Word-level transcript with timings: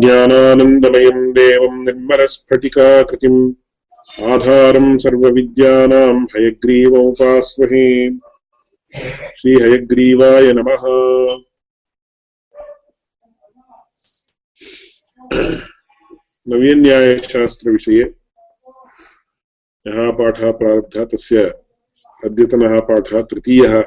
ज्ञानानन्दमयम् 0.00 1.32
देवम् 1.32 1.84
निर्मलस्फटिकाकृतिम् 1.84 3.52
आधारम् 4.22 4.98
सर्वविद्यानाम् 4.98 6.26
हयग्रीवमुपास्महे 6.36 8.10
श्रीहयग्रीवाय 9.36 10.52
नमः। 10.52 10.82
नवीन्यायशास्त्रविषये 16.48 18.02
यः 19.86 20.10
पाठः 20.10 20.50
प्रारब्धः 20.50 21.04
तस्य 21.04 21.44
अद्यतनः 22.24 22.80
पाठः 22.80 23.22
तृतीयः। 23.22 23.82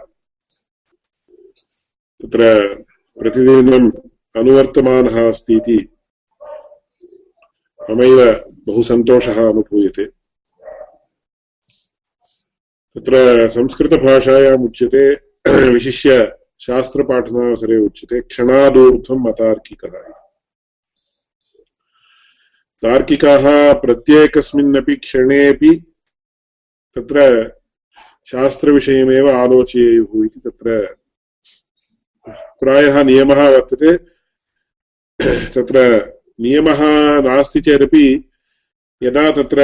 तत्र 2.25 2.73
प्रतिदिनम् 3.19 3.91
अनुवर्तमानः 4.35 5.27
अस्ति 5.27 5.53
इति 5.53 5.89
ममैव 7.91 8.33
बहु 8.67 8.83
सन्तोषः 8.83 9.49
अनुभूयते। 9.49 10.05
तत्र 12.95 13.47
संस्कृतभाषायाम् 13.47 14.65
उच्यते, 14.65 15.15
विशिष्य 15.73 16.37
शास्त्रपाठनावसरे 16.59 17.77
उच्यते, 17.77 18.21
क्षणादूर्ध्वं 18.21 19.17
मतार्किकः 19.17 19.97
तार्किकाः 22.81 23.73
प्रत्येकस्मिन्नपि 23.73 24.95
क्षणेपि 24.95 25.93
तत्र 26.95 27.51
शास्त्रविषयमेव 28.25 29.31
आलोचयेयुः 29.31 30.25
इति 30.25 30.39
तत्र 30.39 30.97
प्रायः 32.29 33.03
नियमः 33.03 33.49
वर्तते। 33.49 33.97
तत्र 35.55 35.77
नियमः 36.41 36.79
नास्ति 37.21 37.61
चेदपि 37.61 38.31
यदा 39.03 39.31
तत्र 39.31 39.61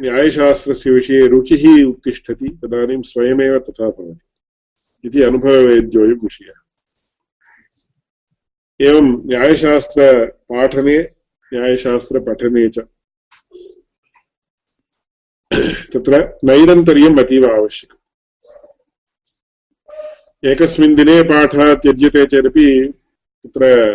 न्यायशास्त्रस्य 0.00 0.90
विषये 0.90 1.26
रुचिः 1.26 1.84
उत्तिष्ठति, 1.84 2.48
तदानीं 2.48 3.02
स्वयमेव 3.02 3.58
तथा 3.58 3.86
भवति 3.86 5.08
इति 5.08 5.22
अनुभववेद्योऽयं 5.22 6.14
विषयः। 6.14 6.60
एवं 8.80 9.22
न्यायशास्त्रपाठने 9.26 10.98
न्यायशास्त्रपठने 11.54 12.68
च 12.68 12.78
तत्र 15.92 16.38
नैरन्तर्यम् 16.44 17.18
अतीव 17.18 17.52
आवश्यकम्। 17.52 17.97
एकस्मिन् 20.44 20.96
दिने 20.96 21.22
पाठः 21.22 21.74
त्यज्यते 21.74 22.26
चेदपि 22.26 22.94
तत्र 23.46 23.94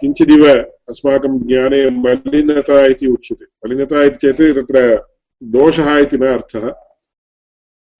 किञ्चिदिव 0.00 0.54
अस्माकं 0.88 1.46
ज्ञाने 1.46 1.90
मलिनता 1.90 2.86
इति 2.86 3.06
उच्यते। 3.06 3.44
मलिनता 3.44 4.02
इति 4.02 4.16
चेत् 4.16 4.56
तत्र 4.56 5.06
दोषः 5.42 5.98
इति 5.98 6.18
न 6.18 6.26
अर्थः। 6.26 6.68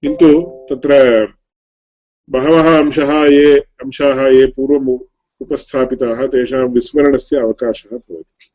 किन्तु 0.00 0.42
तत्र 0.70 0.92
बहवः 2.30 2.78
अंशः 2.78 3.24
ये 3.24 3.58
अंशाः 3.58 4.26
ये 4.26 4.46
पूर्वम् 4.46 4.98
उपस्थापिताः, 5.40 6.26
तेषां 6.26 6.68
विस्मरणस्य 6.68 7.36
अवकाशः 7.36 7.96
भवति। 7.96 8.46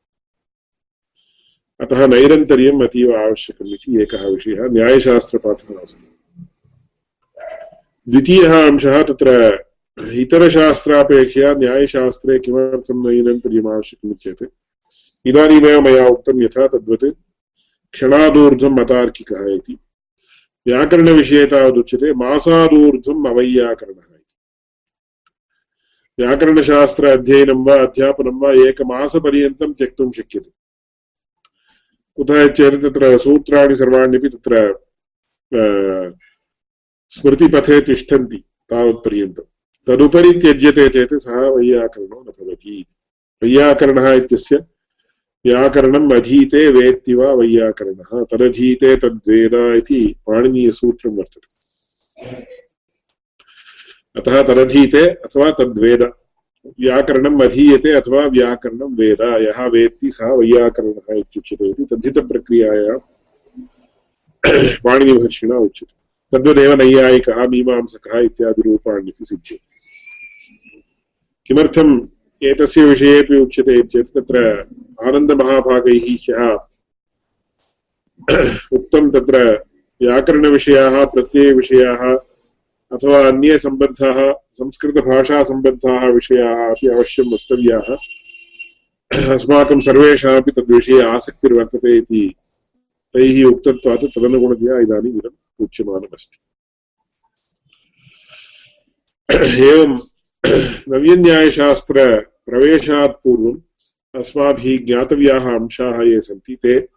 अतः 1.81 2.07
नैरन्तर्यम् 2.07 2.83
अतीव 2.83 3.17
आवश्यकम् 3.17 3.67
इति 3.67 4.01
एकः 4.01 4.27
विषयः। 4.27 4.67
द्वितीयः 8.09 8.67
अंशः 8.67 9.03
तत्र 9.03 9.29
इतरशास्त्रापेक्षया 10.13 11.53
न्यायशास्त्रे 11.53 12.39
किमर्थं 12.39 12.97
नैरन्तर्यम् 13.05 13.67
आवश्यकम् 13.67 14.13
चेत् 14.13 14.43
इदानीमेव 15.25 15.81
मया 15.81 16.07
उक्तं 16.07 16.43
यथा 16.43 16.67
तद्वत् 16.67 17.05
क्षणादूर्ध्वम् 17.91 18.79
अतार्किकः 18.79 19.53
इति। 19.53 19.77
व्याकरणविषये 20.67 21.45
तावदुच्यते, 21.45 22.13
मासादूर्ध्वम् 22.13 23.27
अवैयाकरणः 23.27 24.15
इति। 24.15 24.35
व्याकरणशास्त्र 26.19 27.05
अध्ययनं 27.05 27.63
वा 27.65 27.75
अध्यापनं 27.75 28.39
वा 28.39 28.69
एकमासपर्यन्तं 28.69 29.73
त्यक्तुं 29.73 30.11
शक्यते। 30.11 30.51
कुतः 32.15 32.47
चेत् 32.47 32.83
तत्र 32.83 33.17
सूत्राणि 33.17 33.75
सर्वाण्यपि 33.75 34.29
तत्र 34.29 34.79
स्मृतिपथे 37.09 37.81
तिष्ठन्ति 37.81 38.37
तावत्पर्यन्तं। 38.69 39.43
तदुपरि 39.87 40.33
त्यज्यते 40.33 40.89
चेत् 40.89 41.13
सः 41.13 41.49
वैयाकरणो 41.49 42.25
न 42.27 42.31
भवति। 42.31 42.85
वैयाकरणः 43.43 44.11
इत्यस्य 44.13 44.57
व्याकरणम् 45.45 46.13
अधीते 46.13 46.67
वेत्ति 46.67 47.13
वा 47.13 47.33
वैयाकरणः, 47.33 48.23
तदधीते 48.23 48.95
तद्वेद 48.95 49.53
इति 49.53 50.15
पाणिनीयसूत्रं 50.27 51.11
वर्तते। 51.11 51.55
अतः 54.17 54.41
तदधीते 54.43 55.09
अथवा 55.09 55.51
तद्वेद, 55.51 56.03
व्याकरणम् 56.67 57.41
अधीयते 57.41 57.91
अथवा 57.91 58.25
व्याकरणं 58.25 58.95
वेद, 58.95 59.21
यः 59.21 59.65
वेत्ति 59.65 60.11
सः 60.11 60.25
वैयाकरणः 60.25 61.15
इत्युच्यते 61.19 61.69
इति 61.69 61.83
तद्धितप्रक्रियायां 61.83 62.97
पाणिनिभाषिणा 64.83 65.57
उच्यते। 65.57 65.98
तद्वदेव 66.33 66.73
नैयायिकः, 66.75 67.47
मीमांसकः 67.47 68.19
इत्यादिरूपाण्यपि 68.19 69.25
सिद्ध्यति 69.25 69.59
किमर्थम् 71.47 72.07
एतस्य 72.43 72.83
विषयेपि 72.85 73.37
उच्यते 73.37 73.81
चेत् 73.81 74.13
तत्र 74.17 74.43
आनन्दमहाभागैः 75.07 76.05
ह्यः 76.09 76.51
उक्तं 78.71 79.09
तत्र 79.11 79.65
व्याकरणविषयाः, 80.01 81.05
प्रत्ययविषयाः 81.05 82.03
अथवा 82.91 83.27
अन्ये 83.27 83.57
सम्बद्धाः 83.57 84.33
संस्कृतभाषासम्बद्धाः 84.53 86.07
विषयाः 86.07 86.69
अपि 86.69 86.87
अवश्यं 86.87 87.33
वक्तव्याः। 87.33 87.95
अस्माकं 89.33 89.79
सर्वेषामपि 89.79 90.51
तद्विषये 90.51 91.01
आसक्तिर्वर्तते 91.01 91.97
इति 91.97 92.35
तैः 93.13 93.43
उक्तत्वात् 93.43 94.05
तदनुगुणतया 94.05 94.79
इदानीम् 94.79 95.17
इदम् 95.17 95.37
उच्यमानमस्ति 95.59 96.37
एवं 99.63 99.99
नव्यन्यायशास्त्रप्रवेशात् 100.89 103.23
पूर्वम् 103.23 103.61
अस्माभिः 104.15 104.85
ज्ञातव्याः 104.85 105.55
अंशाः 105.55 106.01
ये 106.01 106.21
सन्ति 106.21 106.55
ते 106.55 106.87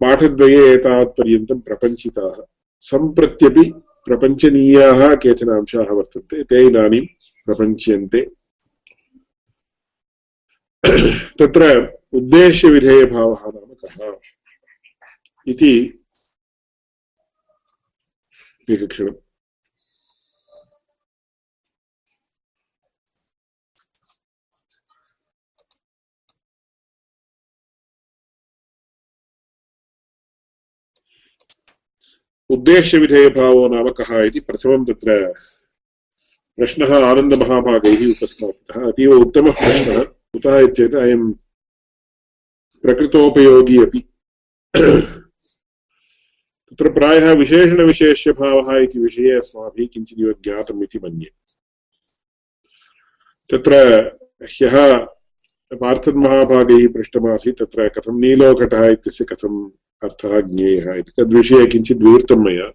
पाठद्वये 0.00 0.74
एतावत्पर्यन्तं 0.74 1.60
प्रपञ्चिताः। 1.60 2.44
सम्प्रत्यपि 2.80 3.74
प्रपञ्चनीयाः 4.06 5.14
केचन 5.14 5.48
अंशाः 5.48 5.82
वर्तन्ते, 5.82 6.42
ते 6.42 6.66
इदानीं 6.66 7.06
प्रपञ्च्यन्ते। 7.46 8.30
तत्र 11.38 11.92
उद्देश्यविधेयभावः 12.12 13.46
नाम 13.46 13.54
कः? 13.54 14.16
इति 15.46 16.03
एकक्षणम् 18.70 19.16
उद्देश्यविधेयभावो 32.50 33.68
नाम 33.68 33.88
कः 33.90 34.10
प्रथमं 34.46 34.84
तत्र 34.84 35.16
प्रश्नः 36.58 36.92
आनन्दमहाभागैः 37.06 38.02
उपस्थापितः, 38.10 38.86
अतीव 38.88 39.12
उत्तमः 39.12 39.52
प्रश्नः। 39.52 40.02
कुतः 40.02 40.58
इत्येतत् 40.58 41.44
प्रकृतोपयोगी 42.82 43.78
अपि 43.82 44.00
तत्र 46.74 46.90
प्रायः 46.90 47.32
विशेषणविशेष्यभावः 47.32 48.82
इति 48.82 48.98
विषये 48.98 49.30
अस्माभिः 49.30 49.88
किञ्चिदिव 49.92 50.34
ज्ञातम् 50.44 50.82
इति 50.82 50.98
मन्ये। 50.98 51.30
तत्र 53.50 53.74
ह्यः 54.42 54.98
पार्थन्महाभागैः 55.80 56.88
पृष्टमासीत्, 56.88 57.58
तत्र 57.58 57.88
कथं 57.88 58.20
नीलोघटः 58.20 58.86
इत्यस्य 58.86 59.24
कथम् 59.24 59.70
अर्थः 60.02 60.40
ज्ञेयः 60.40 60.94
इति 60.94 61.12
तद्विषये 61.16 61.66
किञ्चित् 61.66 62.02
विवृतं 62.02 62.36
मया। 62.36 62.70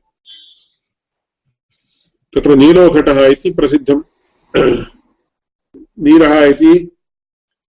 तत्र 2.35 2.55
नीलोघटः 2.55 3.25
इति 3.25 3.51
प्रसिद्धं 3.51 4.01
नीरः 5.99 6.45
इति 6.45 6.91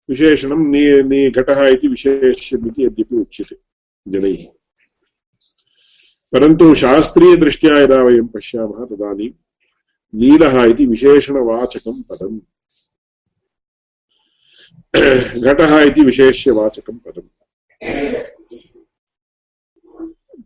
विशेषणं, 0.09 0.59
नी 0.59 1.03
नी 1.03 1.31
घटः 1.31 1.67
इति 1.69 1.89
विशेष्यम् 1.89 2.67
इति 2.67 2.85
यद्यपि 2.85 3.17
उच्यते 3.17 3.57
जनैः। 4.09 4.60
परन्तु 6.33 6.75
शास्त्रीयदृष्ट्या 6.75 7.79
यदा 7.79 7.97
वयं 7.97 8.27
पश्यामः 8.27 8.85
तदानीं 8.85 9.31
नीलः 10.15 10.65
इति 10.65 10.87
विशेषणवाचकं 10.87 12.03
पदम्। 12.03 12.41
घटः 15.43 15.81
इति 15.81 16.01
विशेष्यवाचकं 16.01 16.99
पदम्। 16.99 17.29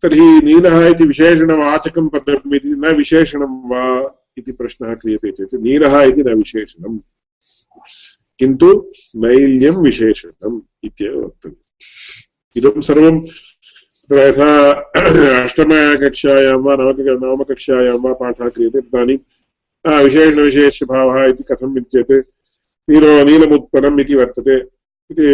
तर्हि 0.03 0.41
नीलः 0.45 0.87
इति 0.87 1.05
विशेषणवाचकं 1.05 2.09
पदम् 2.09 2.55
इति 2.55 2.69
न 2.69 2.87
विशेषणं 2.87 3.69
वा 3.71 4.15
इति 4.39 4.53
प्रश्नः 4.53 4.95
क्रियते 4.95 5.33
चेत् 5.33 5.55
नीलः 5.55 6.03
इति 6.03 6.23
न 6.23 6.35
विशेषणम्। 6.35 6.99
किन्तु 8.39 8.93
नैल्यं 9.17 9.75
विशेषणम् 9.75 10.61
इत्येव 10.85 11.25
वक्तव्यम्। 11.25 11.57
इदं 12.57 12.81
सर्वं 12.81 13.23
यथा 14.11 14.49
अष्टमकक्षायां 15.43 16.57
वा 16.63 16.75
नवक 16.77 17.01
नवमकक्षायां 17.01 17.97
वा 18.01 18.13
पाठः 18.15 18.49
क्रियते 18.49 18.81
तदानीं 18.81 19.19
विशेषणविशेषभावः 19.85 21.25
इति 21.25 21.45
इति 21.53 21.81
चेत् 21.93 22.13
नीलो 22.89 23.13
नीलमुत्पलम् 23.25 24.01
इति 24.01 24.15
वर्तते 24.15 24.57
इति 25.11 25.29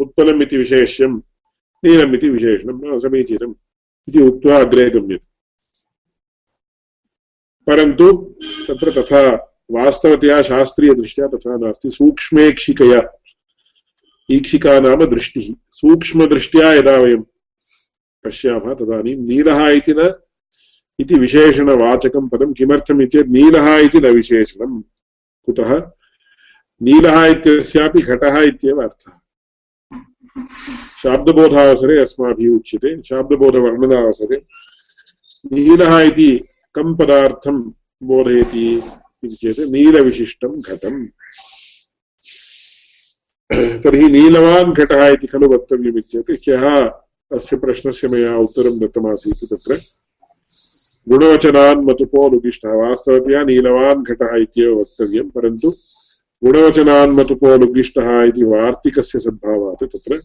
उत्पलम् 0.00 0.42
इति 0.42 0.56
विशेष्यं 0.56 1.12
नीलम् 1.82 2.14
इति 2.14 2.28
विशेषणं 2.28 2.98
समीचीनम् 3.00 3.54
इति 4.08 4.22
उक्त्वा 4.22 4.58
अग्रे 4.60 4.88
गम्यते 4.90 5.24
परन्तु 7.66 8.06
तत्र 8.68 8.90
तथा 8.92 9.22
वास्तवतया 9.70 10.40
शास्त्रीयदृष्ट्या 10.42 11.26
तथा 11.28 11.56
नास्ति 11.56 11.90
सूक्ष्मेक्षिकया 11.90 13.00
ईक्षिका 14.28 14.78
नाम 14.80 15.04
दृष्टिः 15.06 15.52
सूक्ष्मदृष्ट्या 15.72 16.72
यदा 16.72 16.96
वयं 16.96 17.22
पश्यामः 18.26 18.74
तदानीं 18.74 19.16
नीलः 19.16 19.68
इति 19.68 19.94
न 19.98 20.14
इति 21.00 21.14
विशेषणवाचकं 21.14 22.28
पदं 22.28 22.52
किमर्थम् 22.52 23.02
इति 23.02 23.18
चेत् 23.18 23.28
नीलः 23.28 23.76
इति 23.76 24.00
न 24.00 24.06
विशेषणं। 24.06 24.80
कुतः? 25.46 25.90
नीलः 26.82 27.24
इत्यस्यापि 27.24 28.00
घटः 28.00 28.38
इत्येव 28.38 28.82
अर्थः। 28.82 29.12
शाब्दबोधावसरे 31.02 32.00
अस्माभिः 32.00 32.54
उच्यते। 32.54 33.02
शाब्दबोधवर्णनावसरे 33.02 34.46
नीलः 35.52 36.00
इति 36.00 36.48
कं 36.74 36.94
पदार्थं 36.94 37.72
बोधयति 38.02 38.82
इति 39.24 39.34
चेत् 39.34 39.60
नीलविशिष्टं 39.60 40.60
घटम्। 40.60 41.06
तर्हि 43.82 44.08
नीलवान् 44.08 44.72
घटः 44.72 45.06
इति 45.06 45.26
खलु 45.26 45.48
वक्तव्यमित्येत् 45.48 46.30
ह्यः 46.30 46.92
अस्य 47.32 47.56
प्रश्नस्य 47.56 48.08
मया 48.08 48.36
उत्तरं 48.36 48.78
दत्तमासीत् 48.78 49.50
तत्र। 49.50 49.74
गुणवचनान् 49.74 51.08
गुणवचनान्मतुपोलुगिष्टः 51.08 52.70
वास्तवतया 52.70 53.44
नीलवान् 53.44 54.04
घटः 54.04 54.36
इत्येव 54.36 54.80
वक्तव्यं, 54.80 55.30
परन्तु 55.30 55.70
गुणवचनान् 56.40 56.70
गुणवचनान्मतुपोलुगिष्टः 56.80 58.22
इति 58.22 58.44
वार्तिकस्य 58.44 59.18
सद्भावात् 59.18 59.84
तत्र। 59.84 60.20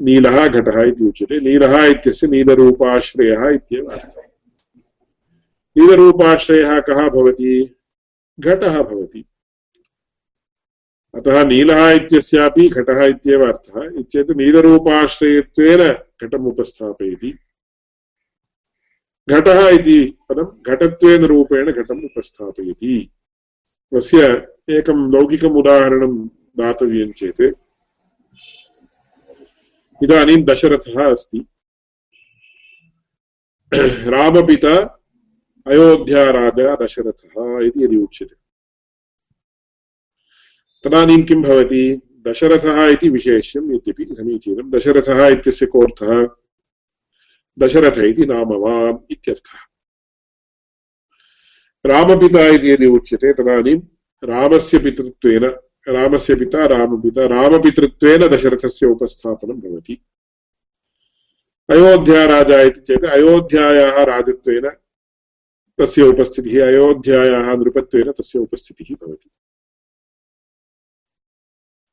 नीलः 0.00 0.48
घटः 0.48 0.82
इति 0.82 1.04
उच्यते। 1.04 1.40
नीलः 1.40 1.84
इत्यस्य 1.84 2.26
नीलरूपाश्रयः 2.26 3.48
इत्येव 3.48 3.88
नीलरूपाश्रयः 5.78 6.80
कः 6.80 7.08
भवति? 7.08 7.76
घटः 8.40 8.82
भवति। 8.82 9.24
अतः 11.17 11.43
नीलः 11.43 11.89
इत्यस्यापि 11.91 12.67
घटः 12.69 13.03
इत्येव 13.05 13.45
अर्थः 13.47 13.83
इत्येतत् 13.99 14.37
नीलरूपाश्रयत्वेन 14.37 15.81
घटम् 16.21 16.47
उपस्थापयति 16.47 17.31
घटः 19.27 19.67
इति 19.69 19.99
पदं 20.29 20.47
घटत्वेन 20.67 21.25
रूपेण 21.25 21.71
घटम् 21.71 22.03
उपस्थापयति 22.05 22.95
तस्य 23.91 24.25
एकं 24.77 25.09
लौकिकम् 25.11 25.57
उदाहरणं 25.59 26.17
दातव्यं 26.57 27.11
चेत् 27.17 27.41
इदानीं 30.01 30.43
दशरथः 30.45 31.03
अस्ति 31.05 31.45
रामपिता 34.11 34.75
अयोध्याराजा 35.65 36.75
दशरथः 36.81 37.59
इति 37.67 37.83
यदि 37.83 37.97
उच्यते 37.97 38.35
तदानीं 40.84 41.22
किं 41.22 41.42
भवति? 41.42 42.00
दशरथः 42.26 42.86
इति 42.86 43.08
विशेष्यं 43.08 43.74
यद्यपि 43.74 44.14
समीचीनं। 44.14 44.70
दशरथः 44.70 45.26
इत्यस्य 45.26 45.66
कोऽर्थः? 45.66 46.28
दशरथ 47.58 47.98
इति 47.98 48.26
नामवान् 48.26 49.12
इत्यर्थः। 49.12 49.58
रामपिता 51.86 52.46
इति 52.46 52.70
यदि 52.70 52.86
उच्यते, 52.86 53.32
तदानीं 53.32 53.80
रामस्य 54.24 54.78
पितृत्वेन, 54.78 55.44
रामस्य 55.88 56.34
पिता, 56.34 56.66
रामपिता, 56.66 57.26
रामपितृत्वेन 57.26 58.28
दशरथस्य 58.28 58.86
उपस्थापनं 58.86 59.60
भवति। 59.60 59.98
अयोध्याराजा 61.70 62.60
इति 62.60 62.80
चेत् 62.80 63.04
अयोध्यायाः 63.04 64.04
राजत्वेन 64.04 64.70
तस्य 65.78 66.02
उपस्थितिः, 66.02 66.66
अयोध्यायाः 66.66 67.56
नृपत्वेन 67.56 68.12
तस्य 68.12 68.38
उपस्थितिः 68.38 69.06
भवति। 69.06 69.30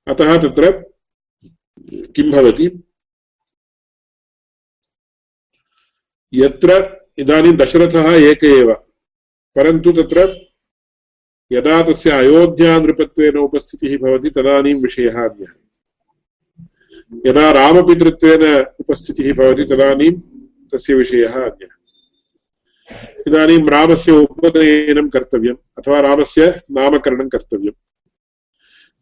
अतः 0.07 0.41
तत्र 0.41 0.71
किं 1.93 2.31
भवति? 2.31 2.83
यत्र 6.33 6.97
इदानीं 7.17 7.53
दशरथः 7.53 8.11
एक 8.11 8.43
एव, 8.43 8.73
परन्तु 9.55 9.91
तत्र 9.91 10.45
यदा 11.51 11.83
तस्य 11.83 12.09
अयोध्यानृपत्वेन 12.09 13.37
उपस्थितिः 13.37 13.97
भवति, 13.97 14.29
तदानीं 14.29 14.75
विषयः 14.75 15.23
अन्यः। 15.23 15.53
यदा 17.25 17.51
रामपितृत्वेन 17.51 18.65
उपस्थितिः 18.79 19.33
भवति, 19.33 19.63
तदानीं 19.63 20.11
तस्य 20.67 20.93
विषयः 20.93 21.33
अन्यः। 21.33 21.73
इदानीं 23.27 23.69
रामस्य 23.69 24.11
उपनयनं 24.11 25.09
कर्तव्यम्, 25.09 25.57
अथवा 25.77 25.99
रामस्य 25.99 26.61
नामकरणं 26.71 27.29
कर्तव्यम्। 27.29 27.94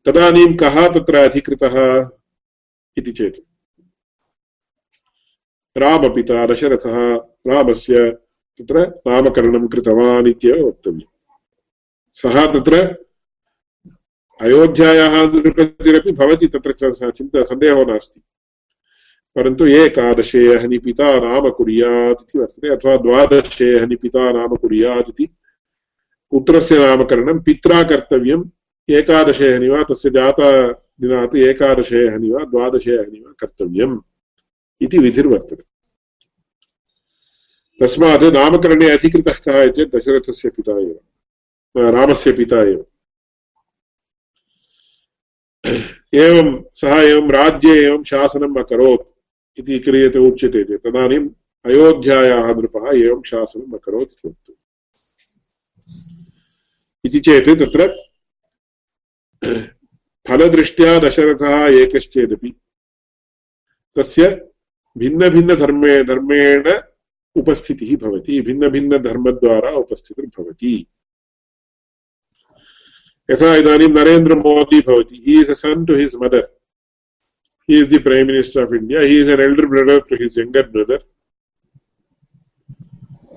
तदानीं 0.06 0.54
कः 0.54 0.94
तत्र 0.94 1.16
अधिकृतः 1.16 2.10
इति 2.98 3.12
चेत्। 3.12 3.36
रामपिता 5.78 6.46
दशरथः 6.46 7.16
रामस्य 7.48 8.12
तत्र 8.60 9.02
नामकरणं 9.08 9.68
कृतवान् 9.68 10.28
इत्येव 10.28 10.68
वक्तव्यम्। 10.68 11.02
सः 12.12 12.54
तत्र 12.54 12.76
अयोध्यायाः 14.42 15.26
नृपतिरपि 15.26 16.12
भवति, 16.12 16.48
तत्र 16.48 16.72
चिन्ता, 17.12 17.44
सन्देहो 17.44 17.84
नास्ति। 17.84 18.22
परन्तु 19.36 19.68
एकादशे 19.68 20.56
हनि 20.56 20.78
पिता 20.78 21.20
नाम 21.20 21.50
कुर्यात् 21.50 22.22
इति 22.22 22.40
वर्तते, 22.40 22.70
अथवा 22.70 22.98
द्वादशे 22.98 23.80
हनि 23.80 23.96
पिता 23.96 24.32
नाम 24.32 24.56
कुर्यात् 24.56 25.10
इति। 25.10 25.26
पुत्रस्य 26.32 26.80
नामकरणं 26.80 27.40
पित्रा 27.40 27.84
कर्तव्यम् 27.84 28.50
एकादशे 28.90 29.56
हनि 29.56 29.68
वा 29.70 29.84
तस्य 29.84 30.10
जातदिनात् 30.10 31.36
एकादशे 31.36 32.08
हनि 32.08 32.30
वा 32.30 32.44
द्वादशे 32.44 32.92
हनि 32.92 33.20
वा 33.20 33.32
कर्तव्यम् 33.40 34.00
इति 34.82 34.98
विधिर्वर्तते। 34.98 35.64
तस्मात् 37.80 38.24
नामकरणे 38.24 38.90
अधिकृतः 38.90 39.34
कः 39.34 39.72
चेत् 39.72 39.96
दशरथस्य 39.96 40.50
पिता 40.50 40.72
एव। 40.72 41.00
रामस्य 41.78 42.32
पिता 42.32 42.64
एव। 42.64 42.86
एवं 46.14 46.64
सः 46.74 46.96
एवं 47.02 47.32
राज्ये 47.32 47.86
एवं 47.86 48.04
शासनम् 48.04 48.58
अकरोत् 48.58 49.12
इति 49.60 49.80
क्रियते, 49.80 50.20
उच्यते 50.20 50.64
चेत् 50.64 50.88
तदानीम् 50.88 51.30
अयोध्यायाः 51.66 52.48
नृपः 52.48 52.92
एवं 52.96 53.22
शासनम् 53.22 53.74
अकरोत् 53.74 54.26
इति 54.26 54.56
इति 57.06 57.20
चेत् 57.20 57.50
तत्र 57.50 58.13
फलदृष्ट्या 60.28 61.00
दशरथः 61.00 61.68
एकश्चेदपि। 61.68 62.54
तस्य 63.96 64.50
भिन्नभिन्नधर्मे, 64.98 66.04
धर्मेण 66.04 66.64
उपस्थितिः 67.36 67.98
भवति, 67.98 68.42
भिन्नभिन्नधर्मद्वारा 68.42 69.70
उपस्थितिर्भवति। 69.70 70.86
यथा 73.32 73.56
इदानीं 73.56 73.88
नरेन्द्रमोदी 73.88 74.80
भवति 74.82 75.24
he 75.28 75.42
is 75.42 75.50
a 75.50 75.54
son 75.54 75.86
to 75.86 75.96
his 75.96 76.16
mother 76.16 76.46
he 77.70 77.80
is 77.80 77.88
the 77.88 77.98
prime 77.98 78.28
minister 78.28 78.64
of 78.64 78.74
India 78.74 79.02
he 79.02 79.22
is 79.22 79.30
an 79.30 79.42
elder 79.42 79.66
brother 79.66 80.10
to 80.10 80.16
his 80.16 80.38
younger 80.38 80.72
brother 80.72 81.04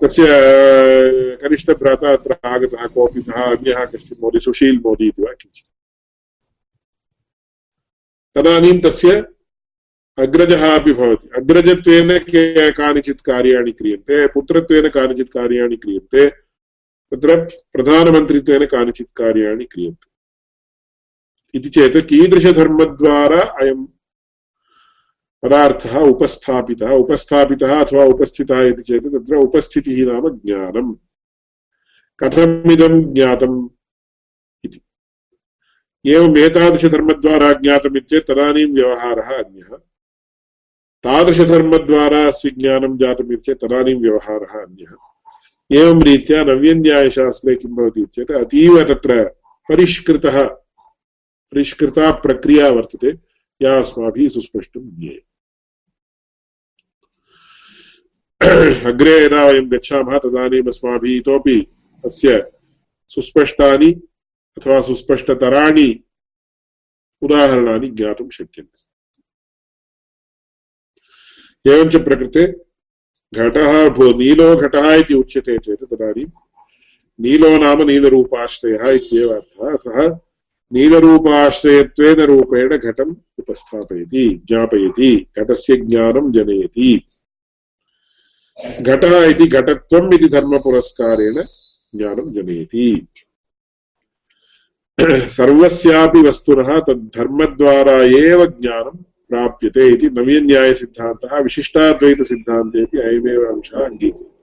तस्य, 0.02 0.24
कनिष्ठभ्राता 1.42 2.12
अत्र 2.12 2.36
आगतः, 2.44 2.86
कोऽपि 2.86 3.22
सः 3.22 3.32
अन्यः 3.32 3.84
कश्चित् 3.84 4.20
मोदी, 4.22 4.40
सुशील् 4.40 4.78
मोदी 4.78 5.08
इति 5.08 5.22
वा 5.22 5.32
किञ्चित्। 5.32 5.66
तदानीं 8.36 8.80
तस्य 8.80 9.24
अग्रजः 10.18 10.78
अपि 10.78 10.92
भवति। 10.92 11.28
अग्रजत्वेन 11.36 12.18
कानिचित् 12.72 13.20
कार्याणि 13.20 13.72
क्रियन्ते, 13.72 14.26
पुत्रत्वेन 14.26 14.88
कानिचित् 14.88 15.28
कार्याणि 15.28 15.76
क्रियन्ते, 15.76 16.30
तत्र 17.12 17.44
प्रधानमन्त्रित्वेन 17.72 18.66
कानिचित् 18.66 19.16
कार्याणि 19.16 19.64
क्रियन्ते। 19.64 21.58
इति 21.58 21.68
चेत् 21.68 21.96
कीदृशधर्मद्वारा 21.96 23.40
अयं 23.40 23.84
पदार्थः 25.42 25.98
उपस्थापितः 25.98 26.90
उपस्थापितः 26.90 27.84
अथवा 27.84 28.04
उपस्थितः 28.04 28.60
इति 28.60 28.82
चेत् 28.82 29.04
तत्र 29.04 29.36
उपस्थितिः 29.36 30.06
नाम 30.06 30.28
ज्ञानम्। 30.28 30.94
कथमिदं 32.20 33.14
ज्ञातम्? 33.14 33.75
एवम् 36.06 36.38
एतादृशधर्मद्वारा 36.38 37.52
ज्ञातम् 37.52 37.96
इत्येत् 37.96 38.28
तदानीं 38.28 38.66
व्यवहारः 38.66 39.44
अन्यः। 39.44 39.76
तादृशधर्मद्वारा 41.02 42.26
अस्य 42.26 42.50
ज्ञानं 42.50 42.98
जातम् 42.98 43.32
इत्येत् 43.32 43.64
तदानीं 43.64 43.94
व्यवहारः 43.94 44.60
अन्यः। 44.60 44.96
एवं 45.72 46.02
रीत्या 46.02 46.44
नव्यन्यायशास्त्रे 46.44 47.54
किं 47.54 47.70
भवति 47.70 48.06
चेत् 48.14 48.30
अतीव 48.30 48.84
तत्र 48.84 49.24
परिष्कृतः, 49.68 50.44
परिष्कृता 51.52 52.10
प्रक्रिया 52.10 52.68
वर्तते, 52.68 53.18
या 53.62 53.78
अस्माभिः 53.78 54.28
सुस्पष्टं 54.28 55.00
ज्ञेयम्। 55.00 55.26
अग्रे 58.86 59.24
यदा 59.24 59.44
वयं 59.44 59.72
गच्छामः, 59.72 60.18
तदानीम् 60.18 60.68
अस्माभिः 60.68 61.16
इतोपि 61.16 61.66
अस्य 62.04 62.52
सुस्पष्टानि 63.08 64.08
अथवा 64.56 64.80
सुस्पष्टतराणि 64.80 66.04
उदाहरणानि 67.22 67.88
ज्ञातुं 67.88 68.30
शक्यन्ते। 68.30 68.86
एवञ्च 71.70 71.96
प्रकृते 71.96 72.46
घटः 73.34 73.88
भो 73.88 74.18
नीलो 74.18 74.56
घटः 74.56 74.94
इति 74.94 75.14
उच्यते 75.14 75.58
चेत् 75.58 75.84
तदानीं 75.84 76.26
नीलो 77.20 77.58
नाम 77.58 77.82
नीलरूपाश्रयः 77.82 78.90
इत्येव 78.90 79.34
अर्थः। 79.34 79.76
सः 79.76 80.18
नीलरूपाश्रयत्वेन 80.72 82.20
रूपेण 82.20 82.76
घटम् 82.76 83.16
उपस्थापयति, 83.38 84.42
ज्ञापयति, 84.44 85.26
घटस्य 85.38 85.76
ज्ञानं 85.76 86.32
जनयति। 86.32 87.08
घटः 88.80 89.24
इति 89.24 89.46
घटत्वम् 89.46 90.14
इति 90.14 90.28
धर्मपुरस्कारेण 90.28 91.42
ज्ञानं 91.96 92.32
जनयति। 92.34 93.08
सर्वस्यापि 95.00 96.20
वस्तुनः 96.20 96.80
तद्धर्मद्वारा 96.80 97.96
एव 98.02 98.46
ज्ञानं 98.46 98.96
प्राप्यते 99.28 99.88
इति 99.88 100.08
नवीन्यायसिद्धान्तः 100.08 101.38
विशिष्टाद्वैतसिद्धान्तेपि 101.38 102.98
अयमेव 102.98 103.44
अंशः 103.44 103.84
अङ्गीक्रियते 103.84 104.34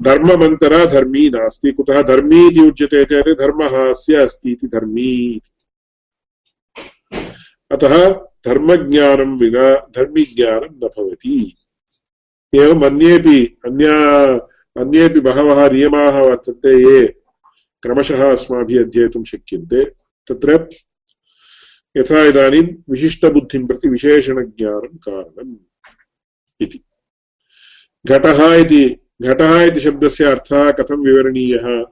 धर्ममन्तरा 0.00 0.84
धर्मी 0.84 1.30
नास्ति, 1.30 1.72
कुतः 1.72 2.02
धर्मी 2.02 2.46
इति 2.46 2.60
उच्यते 2.60 3.04
चेत् 3.04 3.28
धर्मः 3.28 3.90
अस्य 3.90 4.14
अस्ति 4.14 4.50
इति 4.50 4.66
धर्मी। 4.66 5.40
अतः 7.70 8.12
धर्मज्ञानं 8.46 9.38
विना 9.38 9.74
धर्मिज्ञानं 9.74 10.68
न 10.84 10.88
भवति। 10.98 11.56
एवम् 12.54 12.84
अन्येपि 12.84 13.58
अन्या 13.64 13.96
अन्येपि 14.76 15.20
बहवः 15.20 15.70
नियमाः 15.70 16.20
वर्तन्ते 16.20 16.78
ये 16.82 17.19
क्रमशः 17.82 18.32
अस्माभिः 18.32 18.80
अध्येतुं 18.80 19.24
शक्यन्ते। 19.24 19.84
तत्र 20.28 20.68
यथा 21.96 22.24
इदानीं 22.24 22.62
विशिष्टबुद्धिं 22.90 23.66
प्रति 23.66 23.88
विशेषणज्ञानं 23.88 24.96
कारणम् 24.96 25.56
इति। 26.60 26.84
घटः 28.06 28.54
इति 28.54 28.96
घटः 29.22 29.62
इति 29.62 29.80
शब्दस्य 29.80 30.24
अर्थः 30.24 30.70
कथं 30.70 30.96
विवरणीयः? 30.96 31.84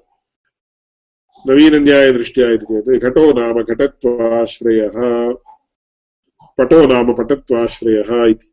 नवीनन्यायदृष्ट्या 1.46 2.50
इति 2.50 2.64
चेत्, 2.64 3.02
घटो 3.02 3.32
नाम 3.40 3.62
घटत्वाश्रयः, 3.62 4.92
पटो 6.58 6.86
नाम 6.86 7.14
पटत्वाश्रयः 7.14 8.24
इति। 8.24 8.52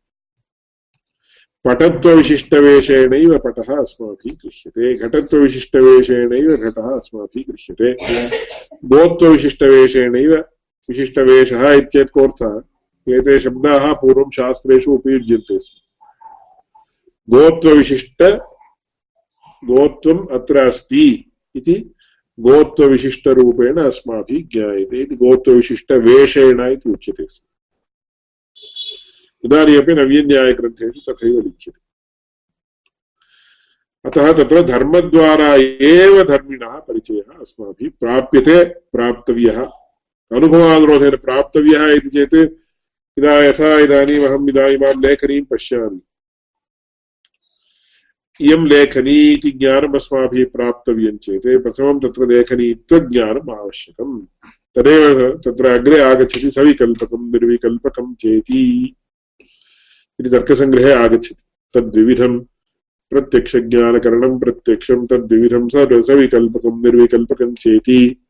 पटत्वविशिष्टवेषेणैव 1.66 3.38
पटः 3.38 3.76
अस्माभिः 3.76 4.32
गृह्यते 4.32 4.94
घटत्वविशिष्टवेषेणैव 4.94 6.56
घटः 6.56 6.82
अस्माभिः 6.82 7.44
गृह्यते 7.48 7.92
गोत्वविशिष्टवेषेणैव 8.84 10.34
विशिष्टवेषः 10.88 11.72
इत्येत् 11.72 12.08
कोऽर्थः? 12.08 12.62
एते 13.14 13.38
शब्दाः 13.38 13.92
पूर्वं 13.92 14.30
शास्त्रेषु 14.30 14.92
उपयुज्यन्ते 14.92 15.58
स्म। 15.58 15.80
गोत्वविशिष्ट 17.36 18.22
गोत्वम् 19.64 20.26
अत्र 20.32 20.56
अस्ति 20.56 21.32
इति 21.56 21.94
गोत्वविशिष्टरूपेण 22.40 23.76
अस्माभिः 23.76 24.46
ज्ञायते। 24.52 25.00
इति 25.00 25.14
गोत्वविशिष्टवेषेण 25.14 26.60
इति 26.60 26.90
उच्यते 26.90 27.26
स्म। 27.26 27.55
इदानीमपि 29.44 29.94
नवीन्यायग्रन्थेषु 29.94 31.12
तथैव 31.12 31.40
लिख्यते। 31.40 31.86
अतः 34.08 34.32
तत्र 34.32 34.62
धर्मद्वारा 34.62 35.54
एव 35.84 36.24
धर्मिणः 36.24 36.76
परिचयः 36.76 37.40
अस्माभिः 37.40 37.90
प्राप्यते, 38.00 38.64
प्राप्तव्यः। 38.64 39.62
अनुभवानुरोधेन 40.32 41.16
प्राप्तव्यः 41.16 41.86
इति 41.86 42.08
चेत् 42.08 42.34
इदा 43.18 43.44
यथा 43.44 43.78
इदानीम् 43.78 44.24
अहम् 44.24 44.48
इदानीमां 44.48 45.06
लेखनीं 45.06 45.42
पश्यामि। 45.42 46.00
इयं 48.40 48.66
लेखनी 48.66 49.32
इति 49.32 49.50
ज्ञानम् 49.50 49.94
अस्माभिः 49.94 50.44
प्राप्तव्यं 50.44 51.16
चेत् 51.16 51.62
प्रथमं 51.62 52.00
तत्र 52.00 52.26
लेखनीत्वज्ञानम् 52.26 53.50
आवश्यकम्। 53.50 54.26
तदेव 54.76 55.40
तत्र 55.44 55.66
अग्रे 55.66 56.00
आगच्छति 56.00 56.50
सविकल्पकं, 56.50 57.32
निर्विकल्पकं 57.32 58.14
चेति। 58.14 58.96
इति 60.20 60.30
तर्कसङ्ग्रहे 60.30 60.92
आगच्छति, 60.92 61.34
तद्विविधं 61.74 62.38
प्रत्यक्षज्ञानकरणं, 63.10 64.38
प्रत्यक्षं 64.38 65.06
तद्विविधं 65.06 65.68
सविकल्पकं 66.00 66.82
निर्विकल्पकं 66.82 67.54
चेति, 67.54 68.26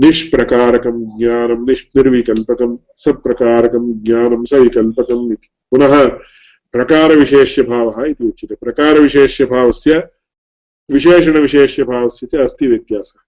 निष्प्रकारकं 0.00 1.18
ज्ञानं, 1.18 1.66
निष् 1.66 1.84
निर्विकल्पकं, 1.96 2.78
सप्रकारकं 2.96 4.02
ज्ञानं, 4.02 4.44
सविकल्पकम् 4.44 5.32
इति। 5.32 5.48
पुनः 5.70 6.08
प्रकारविशेष्यभावः 6.72 8.04
इति 8.04 8.24
उच्यते। 8.24 8.54
प्रकारविशेष्यभावस्य, 8.54 10.08
विशेषणविशेष्यभावस्य 10.90 12.26
च 12.26 12.34
अस्ति 12.34 12.66
व्यत्यासः। 12.66 13.20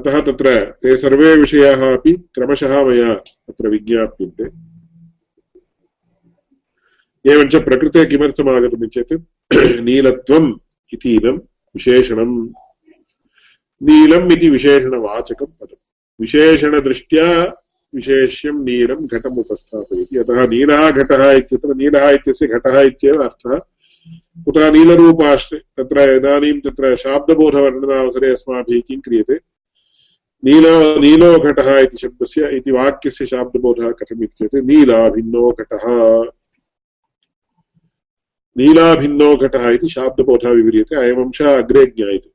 अतः 0.00 0.20
तत्र 0.20 0.64
ते 0.82 0.96
सर्वे 0.96 1.36
विषयाः 1.36 1.96
अपि 1.96 2.12
क्रमशः 2.12 2.84
मया 2.84 3.14
तत्र 3.14 3.68
विज्ञाप्यन्ते। 3.68 4.71
एवञ्च 7.26 7.56
प्रकृते 7.56 8.06
किमर्थम् 8.06 8.48
आगतम् 8.48 8.88
चेत् 8.88 9.12
नीलत्वम् 9.80 10.52
इतीदं 10.92 11.36
विशेषणम्। 11.74 12.48
नीलम् 13.82 14.32
इति 14.32 14.50
विशेषणवाचकं 14.50 15.46
पदम्। 15.46 15.76
विशेषणदृष्ट्या 16.20 17.56
विशेष्यं 17.94 18.52
नीलं 18.52 19.06
घटम् 19.06 19.38
उपस्थापयति। 19.38 20.16
अतः 20.16 20.46
नीलः 20.46 20.90
घटः 20.90 21.30
इत्यत्र 21.30 21.74
नीलः 21.74 22.10
इत्यस्य 22.10 22.46
घटः 22.46 22.80
इत्येव 22.80 23.22
अर्थः। 23.22 23.58
कुतः 24.44 24.70
नीलरूपाश्रे 24.72 25.58
तत्र 25.58 26.00
इदानीं 26.00 26.60
तत्र 26.60 26.96
शाब्दबोधवर्णनावसरे 26.96 28.30
अस्माभिः 28.30 28.80
किं 28.88 29.00
क्रियते? 29.00 29.34
नीलो 30.44 31.00
नीलो 31.00 31.38
घटः 31.38 31.78
इति 31.78 31.96
शब्दस्य 31.96 32.50
इति 32.56 32.70
वाक्यस्य 32.70 33.26
शाब्दबोधः 33.26 33.90
कथम् 33.90 34.22
इत्युक्ते 34.22 34.60
नीलाभिन्नो 34.60 35.56
घटः। 35.60 36.24
नीलाभिन्नो 38.56 39.36
घटः 39.36 39.70
इति 39.70 39.88
शाब्दबोधः 39.88 40.50
विव्रियते, 40.50 40.96
अयमंशः 40.96 41.58
अग्रे 41.58 41.86
ज्ञायते। 41.86 42.30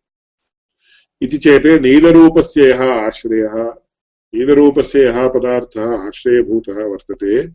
इति 1.21 1.37
चेत् 1.37 1.65
नीलरूपस्य 1.65 2.69
यः 2.69 2.93
आश्रयः 3.05 3.53
नीलरूपस्य 4.35 5.03
यः 5.03 5.27
पदार्थः 5.27 6.07
आश्रयभूतः 6.07 6.85
वर्तते। 6.85 7.49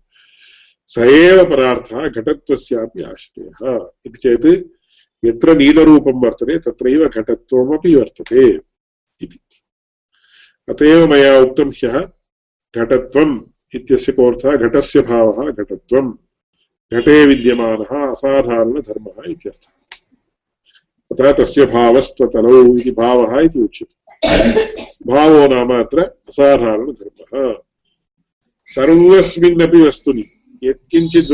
स 0.86 0.98
एव 0.98 1.44
पदार्थः 1.44 2.08
घटत्वस्यापि 2.08 3.02
आश्रयः। 3.02 3.90
इति 4.06 4.18
चेत् 4.18 4.68
यत्र 5.24 5.56
नीलरूपं 5.56 6.24
वर्तते, 6.24 6.58
तत्रैव 6.58 7.08
घटत्वमपि 7.08 7.94
वर्तते 7.94 8.50
इति। 9.20 9.38
अत 10.68 10.82
एव 10.82 11.06
मया 11.12 11.38
उक्तं 11.40 11.70
ह्यः 11.70 12.00
घटत्वम् 12.76 13.40
इत्यस्य 13.74 14.12
कोऽर्थः, 14.12 14.56
घटस्य 14.56 15.00
भावः 15.00 15.50
घटत्वम्। 15.50 16.14
घटे 16.92 17.26
विद्यमानः 17.26 18.10
असाधारणधर्मः 18.10 19.30
इत्यर्थः। 19.30 19.72
अतः 21.12 21.44
तस्य 21.44 21.66
भावस्त्वतलौ 21.66 22.76
इति 22.76 22.90
भावः 22.90 23.40
इति 23.40 23.58
उच्यते। 23.58 24.02
भावो 25.06 25.46
नाम 25.48 25.80
अत्र 25.80 26.00
असाधारणधर्मः। 26.00 27.54
सर्वस्मिन्नपि 28.66 29.82
वस्तुनि 29.82 30.24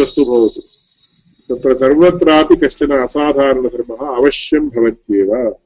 वस्तु 0.01 0.25
भवतु। 0.25 0.61
तत्र 1.51 1.75
सर्वत्रापि 1.75 2.57
कश्चन 2.57 2.91
असाधारणधर्मः 2.91 4.17
अवश्यं 4.17 4.69
भवत्येव। 4.69 5.57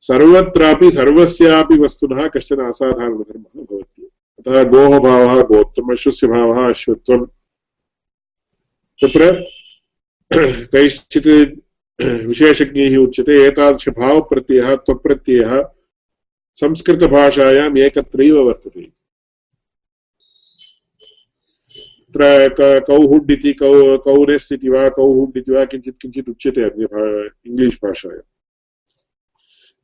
सर्वत्रापि, 0.00 0.90
सर्वस्यापि 0.90 1.78
वस्तुनः 1.78 2.28
कश्चन 2.28 2.60
असाधारणधर्मः 2.60 3.62
भवति 3.62 4.10
अतः 4.38 4.62
गोः 4.64 4.98
भावः 4.98 5.42
गोत्वम् 5.42 5.92
अश्वस्य 5.92 6.26
भावः 6.26 6.68
अश्वत्वम् 6.68 7.26
तत्र 9.00 9.30
कैश्चित् 10.72 11.28
विशेषज्ञैः 12.26 12.96
उच्यते 12.96 13.34
एतादृशभावप्रत्ययः 13.46 14.74
त्वप्रत्ययः 14.76 15.52
संस्कृतभाषायाम् 16.56 17.78
एकत्रैव 17.78 18.36
वर्तते। 18.46 18.84
तत्र 22.14 22.80
कौहुड् 22.86 23.30
इति, 23.32 23.52
कौ 23.52 23.98
कौनेस् 23.98 24.52
इति 24.52 24.68
वा, 24.68 24.88
कौहुड् 24.88 25.36
इति 25.38 25.52
वा, 25.52 25.64
किञ्चित् 25.64 26.00
किञ्चित् 26.02 26.28
उच्यते 26.28 26.60
इङ्ग्लिश् 26.60 27.78
भाषायां 27.84 28.22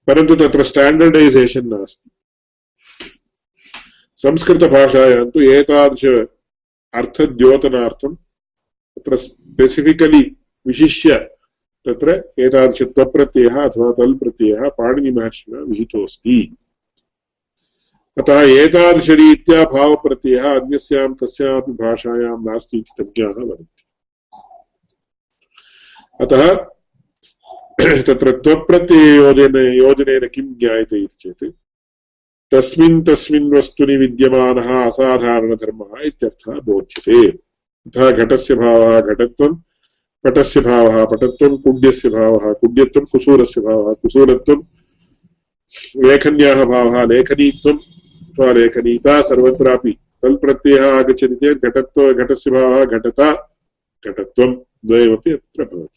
परन्तु 0.06 0.34
तत्र 0.36 0.62
स्टाण्डर्डैसेशन् 0.62 1.68
नास्ति। 1.68 2.10
संस्कृतभाषायां 4.20 5.24
तु 5.30 5.40
एतादृश 5.40 6.04
अर्थद्योतनार्थं 6.94 8.14
तत्र 8.14 9.16
स्पेसिफिकलि 9.16 10.22
विशिष्य 10.66 11.18
तत्र 11.86 12.14
एतादृशत्वप्रत्ययः 12.38 13.56
अथवा 13.62 13.90
तल् 13.98 14.14
प्रत्ययः 14.14 14.68
पाणिनिमहर्षिणा 14.78 15.60
विहितोऽस्ति। 15.60 16.36
अतः 18.16 18.40
एतादृशरीत्या 18.64 19.64
भावप्रत्ययः 19.64 20.46
अन्यस्यां 20.60 21.12
कस्यापि 21.14 21.72
भाषायां 21.72 22.36
नास्ति 22.44 22.78
इति 22.78 23.02
तज्ञाः 23.02 23.40
वदन्ति। 23.40 23.82
अतः 26.20 26.54
तत्र 28.06 28.32
त्वप्रत्यययोजन 28.44 29.56
योजनेन 29.56 30.28
किं 30.34 30.46
ज्ञायते 30.58 31.02
इति 31.02 31.16
चेत् 31.20 31.44
तस्मिन् 32.52 33.04
तस्मिन् 33.04 33.52
वस्तुनि 33.52 33.96
विद्यमानः 33.96 34.86
असाधारणधर्मः 34.86 36.02
इत्यर्थः 36.04 36.52
बोध्यते। 36.52 37.30
तथा 37.30 38.10
घटस्य 38.10 38.54
भावः 38.54 39.00
घटत्वं, 39.00 39.54
पटस्य 40.24 40.60
भावः 40.60 41.04
पटत्वं, 41.04 41.56
कुड्यस्य 41.56 42.08
भावः 42.08 42.52
कुड्यत्वं, 42.52 43.04
कुसूरस्य 43.04 43.60
भावः 43.60 43.92
कुसूरत्वं, 43.92 44.62
लेखन्याः 45.96 46.64
भावः 46.64 47.04
लेखनीत्वं, 47.04 47.76
अथवा 47.76 48.52
लेखनीता 48.52 49.22
सर्वत्रापि। 49.22 49.96
तल् 50.22 50.36
प्रत्ययः 50.36 50.98
आगच्छति 50.98 51.34
चेत् 51.34 51.64
घटत्व, 51.64 52.12
घटस्य 52.12 52.50
भावः 52.50 52.84
घटता, 52.84 53.56
घटत्वं 54.06 54.54
द्वयमपि 54.86 55.30
अत्र 55.30 55.64
भवति। 55.64 55.96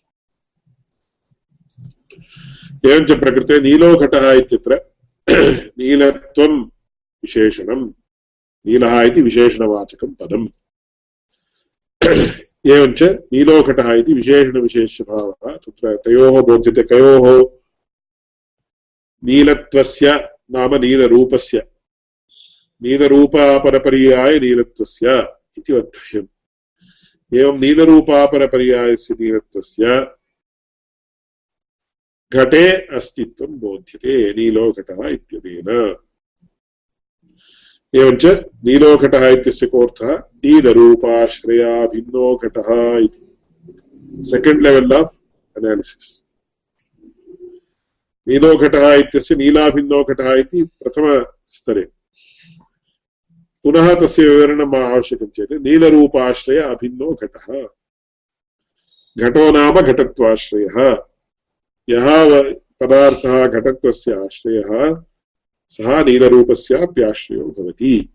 एवञ्च 2.89 3.12
प्रकृते 3.12 3.62
नीलो 3.62 3.95
घटः 3.95 4.31
इत्यत्र 4.31 4.92
नीलत्वं 5.77 6.62
विशेषणं। 7.24 7.94
नीलः 8.65 9.01
इति 9.01 9.22
विशेषणवाचकं 9.22 10.13
पदम्। 10.13 10.48
एवञ्च 12.72 13.03
नीलोघटः 13.03 13.94
इति 13.94 14.13
विशेषणविशेष्यभावः। 14.13 15.56
तत्र 15.56 15.96
तयोः 15.96 16.42
बोध्यते 16.42 16.84
कयोः 16.84 17.50
नीलत्वस्य 19.24 20.30
नाम 20.51 20.75
नीलरूपस्य। 20.75 21.68
नीलरूपापरपर्याय 22.82 24.39
नीलत्वस्य 24.39 25.27
इति 25.58 25.74
वक्तव्यम्। 25.74 26.27
एवं 27.39 27.60
नीलरूपापरपर्यायस्य 27.60 29.13
नीलत्वस्य 29.20 29.86
घटे 32.34 32.65
अस्तित्वं 32.96 33.60
बोध्यते 33.60 34.34
नीलोघटः 34.34 35.08
इत्यनेन। 35.08 35.69
एवञ्च 37.93 38.26
नीलो 38.65 38.98
घटः 38.98 39.28
इत्यस्य 39.28 39.67
कोऽर्थः? 39.67 40.17
नीलरूपाश्रया 40.46 41.86
भिन्नो 41.88 42.36
घटः 42.36 42.69
इति। 42.98 43.22
सेकेण्ड् 44.30 44.63
लेवल् 44.63 44.93
आफ् 44.93 45.19
अनालिसिस् 45.56 46.12
नीलो 48.28 48.56
घटः 48.58 48.93
इत्यस्य 48.93 49.36
नीलाभिन्नो 49.36 50.04
घटः 50.04 50.34
इति 50.34 50.63
प्रथमस्तरे 50.63 51.82
पुनः 53.65 53.93
तस्य 54.00 54.28
विवरणम् 54.30 54.76
आवश्यकं 54.76 55.28
चेत्, 55.28 55.52
नीलरूपाश्रय 55.52 56.60
अभिन्नो 56.60 57.12
घटः 57.13 57.48
घटो 59.17 59.52
नाम 59.52 59.82
घटत्वाश्रयः। 59.82 60.96
यः 61.89 62.41
पदार्थः 62.80 63.48
घटत्वस्य 63.48 64.13
आश्रयः, 64.13 65.02
सः 65.69 66.04
नीलरूपस्याप्याश्रयो 66.04 67.46
भवति। 67.46 68.10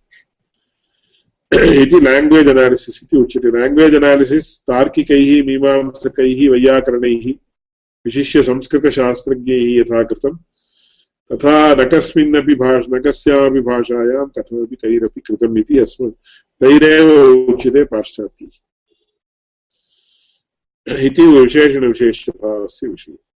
इति 1.54 2.00
लाङ्ग्वेज् 2.00 2.48
अनालिसिस् 2.48 3.04
इति 3.04 3.16
उच्यते। 3.16 3.60
लाङ्ग्वेज् 3.60 3.94
अनालिसिस् 3.94 4.60
तार्किकैः, 4.60 5.44
मीमांसकैः, 5.44 6.50
वैयाकरणैः 6.50 7.32
विशिष्य 8.04 8.42
संस्कृतशास्त्रज्ञैः 8.42 9.80
यथा 9.80 10.02
कृतं 10.02 10.36
तथा 11.32 11.74
न 11.74 11.84
कस्मिन्नपि 11.84 12.54
भाष 12.54 12.84
न 12.90 13.00
कस्यामपि 13.00 13.60
भाषायां 13.60 14.26
कथमपि 14.26 14.76
तैरपि 14.76 15.20
कृतम् 15.20 15.58
इति 15.58 15.78
अस्मत् 15.78 16.14
तैरेव 16.60 17.10
उच्यते 17.54 17.84
पाश्चात्यैः। 17.84 18.56
इति 21.06 21.22
विशेषणविशेषभावस्य 21.22 22.88
विषये। 22.88 23.27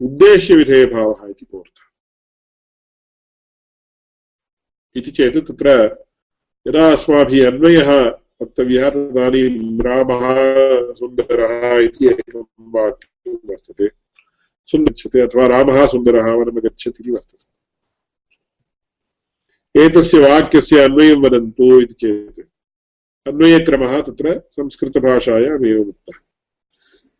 उद्देश्यविधेयभावः 0.00 1.30
इति 1.30 1.44
कोऽर्थः 1.44 1.84
इति 4.96 5.10
चेत् 5.10 5.36
तत्र 5.36 5.68
यदा 6.68 6.92
अस्माभिः 6.92 7.46
अन्वयः 7.46 8.18
वक्तव्यः 8.42 8.90
तदानीं 8.90 9.78
रामः, 9.82 10.36
सुन्दरः 10.94 11.78
इति 11.78 12.06
एकं 12.06 12.44
वाक्यं 12.60 13.34
वर्तते। 13.34 13.90
सुन्दच्छते 14.64 15.20
अथवा 15.20 15.46
रामः, 15.46 15.86
सुन्दरः 15.86 16.32
वनमगच्छति 16.32 16.90
इति 16.90 17.10
वर्तते। 17.10 17.48
एतस्य 19.86 20.18
वाक्यस्य 20.18 20.78
अन्वयं 20.84 21.16
वदन्तु 21.16 21.80
इति 21.80 21.94
चेत् 21.94 22.40
अन्वयक्रमः 23.28 24.00
तत्र 24.00 24.42
संस्कृतभाषायाम् 24.50 25.66
एवम् 25.66 25.88
उक्तः। 25.88 26.18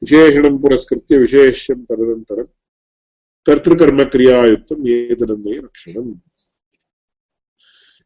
विशेषणं 0.03 0.59
पुरस्कृत्य 0.59 1.17
विशेष्यं 1.17 1.85
कर्तृकर्मक्रियायुक्तम् 3.49 4.89
एतदन्वयलक्षणम् 4.89 6.11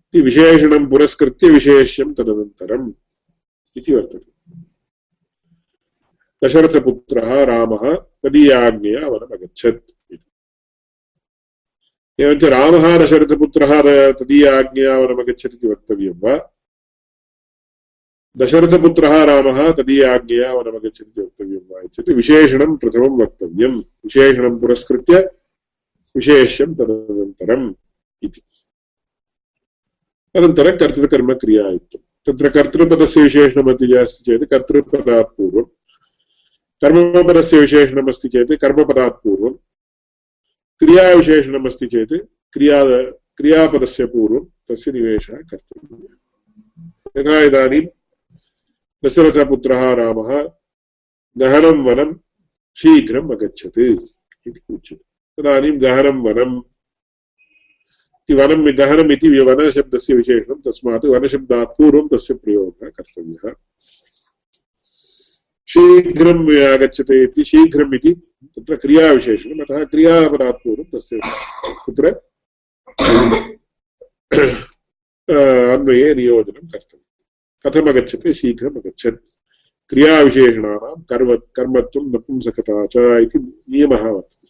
इति 0.07 0.21
विशेषणं 0.21 0.87
पुरस्कृत्य 0.91 1.49
विशेष्यं 1.51 2.15
तदनन्तरम् 2.15 2.93
इति 3.77 3.95
वर्तते। 3.95 4.31
दशरथपुत्रः 6.45 7.45
रामः 7.45 7.83
तदीयाज्ञया 8.23 9.09
वनमगच्छत् 9.09 9.91
एवञ्च 12.21 12.45
रामः 12.45 12.85
दशरथपुत्रः 12.99 13.73
तदीयाज्ञया 14.13 14.99
वनमगच्छत् 14.99 15.55
इति 15.55 15.67
वक्तव्यं 15.69 16.19
वा? 16.21 16.35
दशरथपुत्रः 18.41 19.15
रामः 19.29 19.59
तदीयाज्ञया 19.77 20.53
वनमगच्छत् 20.53 21.19
वक्तव्यं 21.19 21.65
वा 21.71 21.81
इत्युक्ते 21.85 22.13
विशेषणं 22.15 22.77
प्रथमं 22.83 23.19
वक्तव्यं 23.21 23.75
विशेषणं 24.05 24.59
पुरस्कृत्य 24.61 25.19
विशेष्यं 26.17 26.75
तदनन्तरम् 26.75 27.67
इति। 28.25 28.41
अनन्तरं 30.37 30.77
कर्तृकर्मक्रिया 30.79 31.69
इत्यं 31.69 32.03
तत्र 32.27 32.49
कर्तृपदस्य 32.57 33.23
विशेषणमति 33.23 33.93
अस्ति 33.95 34.23
चेत् 34.27 34.51
कर्तृपदात् 34.51 35.37
पूर्वं 35.37 35.67
कर्मपदस्य 36.83 37.61
विशेषणमस्ति 37.61 38.29
चेत् 38.29 38.61
कर्मपदात् 38.63 39.23
पूर्वं 39.25 39.55
क्रियाविशेषणमस्ति 40.81 41.87
चेत् 41.87 42.15
क्रिया, 42.53 42.79
क्रियापदस्य 43.39 44.05
पूर्वं 44.07 44.45
तस्य 44.69 44.93
निवेशः 44.93 45.37
कर्तव्यः 45.51 47.21
यथा 47.21 47.41
इदानीं 47.41 47.87
दशरथपुत्रः 49.05 49.93
रामः 49.95 50.29
गहनं 51.39 51.85
वनं 51.85 52.13
शीघ्रम् 52.77 53.33
अगच्छत् 53.33 53.79
इति 53.79 54.61
उच्यते। 54.71 55.05
तदानीं 55.39 55.81
गहनं 55.81 56.23
वनम् 56.23 56.63
इति 58.23 58.35
वनं 58.35 58.79
गहनम् 58.79 59.13
इति 59.13 59.29
वनशब्दस्य 59.41 60.15
विशेषणं 60.15 60.61
तस्मात् 60.61 61.05
वनशब्दात् 61.05 61.69
पूर्वं 61.69 62.09
तस्य 62.09 62.35
प्रयोगः 62.35 62.89
कर्तव्यः। 62.89 63.55
शीघ्रम् 65.67 66.51
आगच्छते 66.53 67.23
इति, 67.23 67.45
शीघ्रम् 67.45 67.95
इति 67.95 68.13
तत्र 68.59 68.77
क्रियाविशेषणम्, 68.77 69.61
अतः 69.61 69.85
क्रियापदात् 69.85 70.65
पूर्वं 70.65 70.85
तस्य 70.85 71.21
तत्र 71.87 72.07
अन्वये 75.73 76.15
नियोजनं 76.15 76.69
कर्तव्यम्। 76.69 77.02
कथमगच्छति 77.67 78.33
अगच्छत् 78.77 79.19
क्रियाविशेषणानां 79.91 80.95
कर्म 81.11 81.35
कर्मत्वं 81.57 82.05
नपुंसकता 82.13 82.87
च 82.87 82.97
इति 83.23 83.39
नियमः 83.39 84.05
वर्तते। 84.09 84.49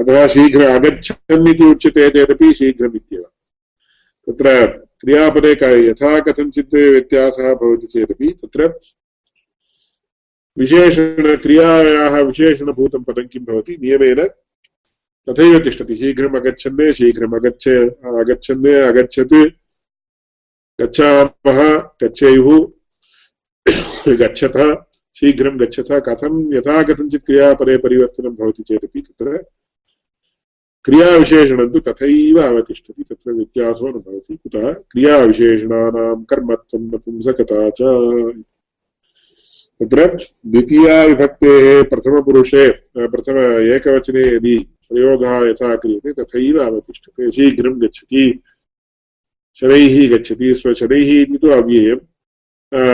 अतः 0.00 0.26
शीघ्र 0.26 0.60
अगच्छन् 0.68 1.48
इति 1.48 1.64
उच्यते 1.64 2.08
चेदपि 2.10 2.52
शीघ्रम् 2.54 2.96
इत्येव 2.96 3.22
तत्र 4.26 4.66
क्रियापदे 5.00 5.52
यथा 5.88 6.20
कथञ्चित् 6.20 6.74
व्यत्यासः 6.74 7.52
भवति 7.54 7.86
चेदपि 7.86 8.28
तत्र 8.42 8.68
विशेषणक्रियायाः 10.58 12.14
विशेषणभूतं 12.20 13.02
पदं 13.02 13.26
किं 13.26 13.44
भवति? 13.44 13.76
नियमेन 13.80 14.20
तथैव 15.28 15.58
तिष्ठति। 15.58 15.96
शीघ्रम् 15.96 16.36
अगच्छन् 16.36 16.92
शीघ्रम् 16.92 17.34
अगच्छ 17.34 17.68
अगच्छत् 18.88 19.34
गच्छामः, 20.80 21.78
गच्छेयुः, 22.02 22.68
गच्छतः, 24.08 24.74
शीघ्रं 25.14 25.60
गच्छतः, 25.60 25.98
कथं 25.98 26.56
यथा 26.56 26.82
कथञ्चित् 26.82 27.26
क्रियापदे 27.26 27.76
परिवर्तनं 27.76 28.30
भवति 28.30 28.62
चेदपि 28.62 29.00
तत्र 29.00 29.44
क्रियाविशेषणं 30.84 31.70
तु 31.70 31.78
तथैव 31.80 32.42
अवतिष्ठति, 32.42 33.02
तत्र 33.02 33.32
व्यत्यासो 33.32 33.88
न 33.88 33.92
भवति। 33.92 34.36
कुतः 34.36 34.72
क्रियाविशेषणानां 34.72 36.24
कर्मत्वं 36.24 36.80
नपुंसकता 36.80 37.70
च। 37.70 37.82
तत्र 39.82 40.18
द्वितीयाविभक्तेः 40.46 41.82
प्रथमपुरुषे 41.82 42.70
प्रथम 42.96 43.38
एकवचने 43.60 44.22
यदि 44.22 44.58
प्रयोगः 44.58 45.48
यथा 45.48 45.76
क्रियते, 45.76 46.12
तथैव 46.12 46.58
अवतिष्ठते, 46.58 47.30
शीघ्रं 47.30 47.82
गच्छति। 47.82 48.40
शनैः 49.60 50.10
गच्छति 50.10 50.54
स्वशनैः 50.54 51.20
इति 51.20 51.38
तु 51.38 51.48
अव्ययम् 51.48 52.00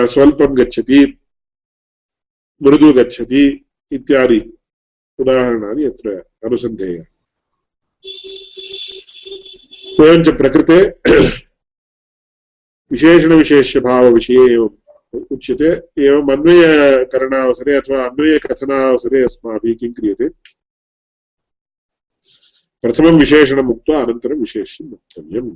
स्वल्पं 0.06 0.56
गच्छति, 0.58 1.18
मृदु 2.62 2.92
गच्छति 2.92 3.64
इत्यादि 3.92 4.40
उदाहरणानि 5.18 5.84
अत्र 5.84 6.10
अनुसन्धेय. 6.44 7.06
एवञ्च 10.00 10.28
प्रकृते 10.28 10.88
विशेषणविशेष्यभावविषये 12.92 14.52
एवम् 14.52 15.24
उच्यते, 15.32 16.02
एवम् 16.06 16.30
अन्वयकरणावसरे 16.30 17.76
अथवा 17.76 18.04
अन्वयकथनावसरे 18.04 19.24
अस्माभिः 19.24 19.74
किं 19.74 19.92
क्रियते? 19.92 20.28
प्रथमं 22.82 23.18
विशेषणम् 23.18 23.70
उक्त्वा 23.70 24.02
अनन्तरं 24.02 24.40
विशेष्यं 24.40 24.88
वक्तव्यम्. 24.88 25.50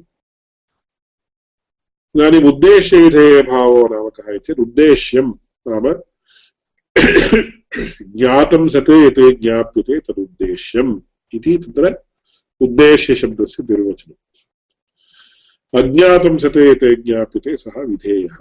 इदानीम् 2.16 2.48
उद्देश्यविधेयभावो 2.48 3.80
नाम 3.92 4.08
कः 4.16 4.36
चेत् 4.44 4.60
उद्देश्यं 4.60 5.26
नाम 5.68 5.86
ज्ञातं 8.16 8.68
सत् 8.74 8.90
यत् 8.90 9.20
ज्ञाप्यते 9.42 9.98
तदुद्देश्यम् 10.06 10.92
इति 11.34 11.56
तत्र 11.64 11.84
उद्देश्यशब्दस्य 12.64 13.62
निर्वचनम् 13.62 14.22
अज्ञातं 15.82 16.38
सत् 16.38 16.56
यत् 16.56 16.84
ज्ञाप्यते 17.04 17.56
सः 17.56 17.76
विधेयः। 17.82 18.38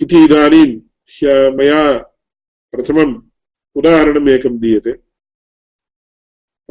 इति 0.00 0.24
इदानीं 0.24 0.70
मया 1.56 1.82
प्रथमम् 2.72 3.14
उदाहरणम् 3.76 4.28
एकं 4.28 4.58
दीयते। 4.60 4.92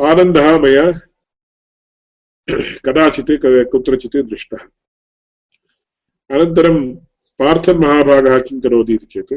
आनन्दः 0.09 0.57
मया 0.59 0.85
कदाचित् 2.85 3.31
कुत्रचित् 3.71 4.15
दृष्टः। 4.29 4.57
अनन्तरं 6.31 6.77
पार्थमहाभागः 7.39 8.39
किं 8.39 8.59
करोति 8.61 8.93
इति 8.93 9.05
चेत्, 9.05 9.33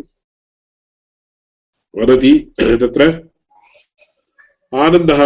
वदति 1.98 2.32
तत्र, 2.60 3.02
आनन्दः 4.74 5.22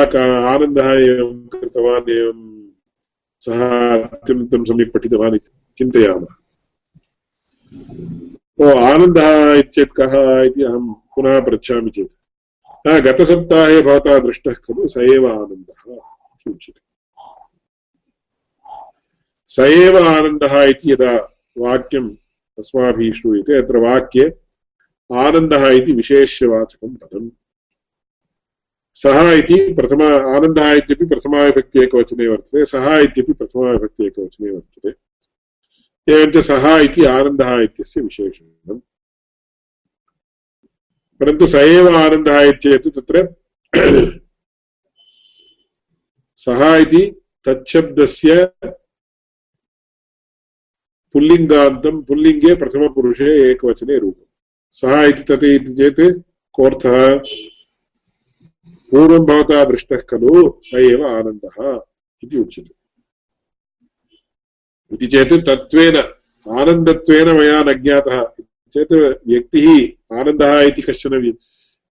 आनन्दः 0.52 0.88
एवं 0.92 1.46
कृतवान्, 1.46 2.10
एवं 2.10 2.40
सः 3.40 3.60
अत्यन्तं 4.02 4.64
सम्यक् 4.64 4.94
पठितवान् 4.94 5.34
इति 5.34 5.50
चिन्तयामः। 5.78 6.34
ओ, 8.60 8.70
आनन्दः 8.78 9.54
इत्येत् 9.54 9.96
कः 10.00 10.14
इति 10.42 10.62
अहं 10.62 10.92
पुनः 11.14 11.40
पृच्छामि 11.40 11.90
चेत्। 11.90 12.12
गतसप्ताहे 13.04 13.82
भवता 13.82 14.18
दृष्टः 14.18 14.54
खलु, 14.54 14.88
स 14.88 14.96
एव 14.96 15.28
आनन्दः 15.32 15.92
इति 15.92 16.50
उच्यते 16.50 16.83
स 19.56 19.60
एव 19.60 19.98
आनन्दः 19.98 20.62
इति 20.62 20.92
यदा 20.92 21.16
वाक्यम् 21.58 22.16
अस्माभिः 22.58 23.12
श्रूयते 23.12 23.58
अत्र 23.58 23.76
वाक्ये 23.76 24.38
आनन्दः 25.12 25.68
इति 25.68 25.92
विशेष्यवाचकं 25.92 26.94
पदम्। 26.94 27.30
सः 28.94 29.32
इति 29.32 29.72
प्रथम, 29.72 30.02
आनन्दः 30.02 30.72
इत्यपि 30.72 31.06
प्रथमाविभक्ति 31.06 31.80
एकवचने 31.80 32.28
वर्तते, 32.28 32.64
सः 32.64 32.98
इत्यपि 32.98 33.32
प्रथमाविभक्ति 33.32 34.06
एकवचने 34.06 34.50
वर्तते। 34.50 34.94
एवञ्च 36.12 36.36
सः 36.36 36.76
इति 36.76 37.04
आनन्दः 37.04 37.60
इत्यस्य 37.60 38.00
विशेषणम्। 38.00 38.80
परन्तु 41.20 41.46
स 41.46 41.54
एव 41.54 41.96
आनन्दः 41.96 42.40
इत्येतत् 42.40 42.98
तत्र 42.98 43.34
सः 46.36 46.76
इति 46.76 47.22
तच्छब्दस्य 47.48 48.52
पुल्लिङ्गान्तं, 51.14 52.02
पुल्लिङ्गे 52.02 52.54
प्रथमपुरुषे 52.54 53.50
एकवचने 53.50 53.98
रूपम्। 53.98 54.24
सः 54.72 55.04
इति 55.04 55.22
तत् 55.22 55.44
इति 55.44 55.74
चेत् 55.74 56.22
कोऽर्थः? 56.52 57.18
पूर्वं 58.90 59.18
भवता 59.18 59.64
दृष्टः 59.64 59.96
खलु, 59.96 60.60
स 60.62 60.70
एव 60.74 61.06
आनन्दः 61.06 61.80
इति 62.24 62.38
उच्यते। 62.38 62.74
इति 64.92 65.06
चेत् 65.06 65.46
तत्त्वेन, 65.46 65.96
आनन्दत्वेन 66.60 67.40
मया 67.40 67.62
न 67.62 67.72
ज्ञातः। 67.72 68.24
चेत् 68.72 68.92
व्यक्तिः 69.28 69.88
आनन्दः 70.18 70.60
इति 70.60 70.82
कश्चन 70.82 71.32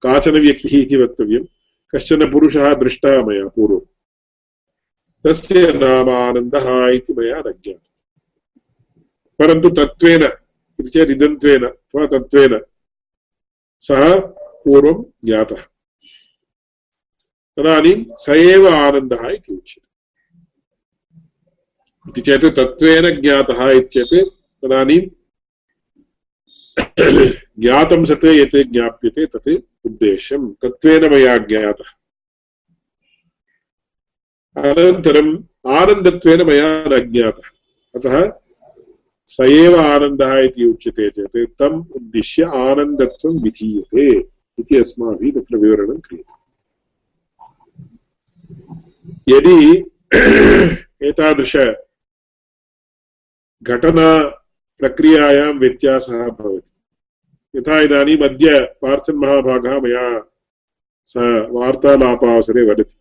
काचन 0.01 0.31
व्यक्तिः 0.31 0.81
इति 0.81 0.95
वक्तव्यं। 0.95 1.45
कश्चन 1.95 2.31
पुरुषः 2.31 2.73
दृष्टः 2.73 3.23
मया 3.23 3.47
पूर्वं। 3.47 3.79
तस्य 5.25 5.73
नाम 5.73 6.09
आनन्दः 6.09 6.87
इति 6.87 7.13
मया 7.13 7.39
न 7.39 7.51
ज्ञातम् 7.63 7.92
परन्तु 9.39 9.69
तत्त्वेन, 9.69 10.23
इति 10.79 10.89
चेत् 10.89 11.09
इदन्त्वेन, 11.09 11.65
अथवा 11.65 12.05
तत्त्वेन, 12.05 12.61
सः 13.79 14.19
पूर्वं 14.65 15.03
ज्ञातः। 15.25 15.61
तदानीं 17.57 18.05
स 18.09 18.29
एव 18.29 18.69
आनन्दः 18.69 19.29
इति 19.29 19.53
उच्यते। 19.53 19.87
इति 22.09 22.21
चेत् 22.21 22.55
तत्त्वेन 22.55 23.21
ज्ञातः 23.21 23.69
इत्येत् 23.69 24.29
तदानीं 24.65 25.01
ज्ञातं 27.59 28.05
सत् 28.05 28.25
यत् 28.25 28.71
ज्ञाप्यते 28.71 29.25
तत् 29.25 29.49
उद्देश्यं। 29.85 30.51
तत्त्वेन 30.51 31.11
मया 31.11 31.37
ज्ञातः। 31.37 31.89
अनन्तरम् 34.61 35.43
आनन्दत्वेन 35.67 36.47
मया 36.47 36.85
न 36.85 37.11
ज्ञातः। 37.11 37.49
अतः 37.95 38.42
स 39.33 39.37
एव 39.41 39.75
आनन्दः 39.75 40.39
इति 40.39 40.65
उच्यते 40.65 41.09
चेत् 41.09 41.59
तम् 41.59 41.83
उद्दिश्य 41.95 42.43
आनन्दत्वं 42.43 43.43
विधीयते 43.43 44.17
इति 44.59 44.75
अस्माभिः 44.75 45.31
तत्र 45.31 45.57
विवरणं 45.57 45.99
क्रियते। 45.99 46.43
यदि 49.29 49.85
एतादृश 51.07 51.55
घटनाप्रक्रियायां 53.63 55.53
व्यत्यासः 55.53 56.27
भवति। 56.27 57.59
यथा 57.59 57.79
इदानीम् 57.81 58.23
अद्य 58.23 58.59
पार्थन्महाभागः 58.81 59.79
मया 59.79 60.27
स 61.05 61.13
वार्तालापावसरे 61.49 62.65
वदति। 62.71 62.95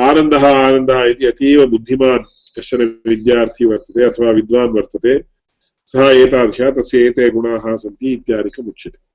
आनन्दः 0.00 0.46
आनन्दः 0.46 1.04
इति 1.04 1.26
अतीव 1.26 1.66
बुद्धिमान् 1.66 2.24
कश्चन 2.58 3.02
विद्यार्थी 3.08 3.64
वर्तते 3.64 4.02
अथवा 4.02 4.30
विद्वान् 4.30 4.70
वर्तते। 4.70 5.39
सः 5.86 6.10
एतादृशः 6.10 6.70
तस्य 6.70 7.06
एते 7.06 7.30
गुणाः 7.30 7.76
सन्ति 7.76 8.12
इत्यादिकम् 8.12 8.68
उच्यते। 8.68 9.10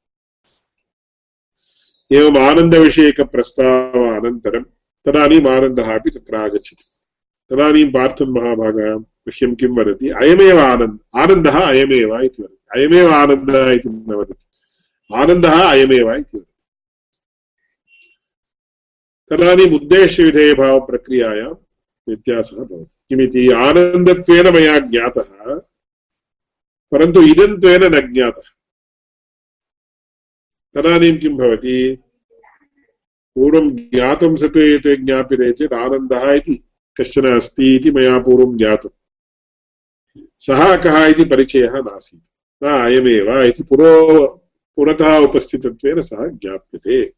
एवम् 2.15 2.38
आनन्दविषयकप्रस्तावानन्तरं 2.38 4.65
तदानीम् 5.06 5.47
आनन्दः 5.47 5.95
अपि 5.95 6.10
तत्र 6.10 6.36
आगच्छति। 6.36 6.84
तदानीं 7.49 7.91
पार्थं 7.91 8.25
महाभागः 8.25 8.95
मह्यं 8.95 9.56
किं 9.56 9.69
वदति? 9.69 10.10
अयमेव 10.10 10.60
आनन्द 10.60 10.99
आनन्दः 11.15 11.60
अयमेव 11.60 12.19
इति 12.19 12.43
वदति। 12.43 12.80
अयमेव 12.80 13.12
आनन्दः 13.12 13.71
इति 13.71 13.89
न 13.89 13.91
वदति। 13.91 14.45
आनन्दः 15.15 15.63
अयमेव 15.63 16.13
इति 16.13 16.19
वदति। 16.38 16.45
तदानीम् 19.30 19.75
उद्देश्यविधेयभावप्रक्रियायां 19.75 21.54
व्यत्यासः 22.08 22.58
भवति। 22.58 22.86
किमिति? 23.10 23.51
आनन्दत्वेन 23.51 24.54
मया 24.54 24.80
ज्ञातः 24.80 25.62
परन्तु 26.95 27.21
इदन्त्वेन 27.21 27.84
न 27.84 28.13
ज्ञातः। 28.13 28.49
तदानीं 30.75 31.17
किं 31.17 31.38
भवति? 31.38 31.97
पूर्वं 33.36 33.75
ज्ञातं 33.75 34.36
सत् 34.36 34.58
एते 34.58 34.95
ज्ञाप्यते 34.95 35.51
चेत् 35.51 35.73
आनन्दः 35.73 36.31
इति 36.31 36.63
कश्चन 36.99 37.36
अस्ति 37.36 37.75
इति 37.75 37.91
मया 37.91 38.19
पूर्वं 38.19 38.58
ज्ञातम् 38.58 38.91
सः 40.39 40.84
कः 40.84 41.05
इति 41.05 41.25
परिचयः 41.25 41.73
नासीत्। 41.73 42.23
न, 42.63 42.67
अयमेव 42.67 43.43
इति 43.43 43.63
पुरो 43.63 44.27
पुरतः 44.75 45.17
उपस्थितत्वेन 45.17 46.01
सः 46.01 46.27
ज्ञाप्यते। 46.27 47.13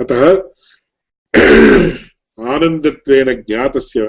अतः 0.00 0.30
आनन्दत्वेन 2.54 3.42
ज्ञातस्य 3.42 4.06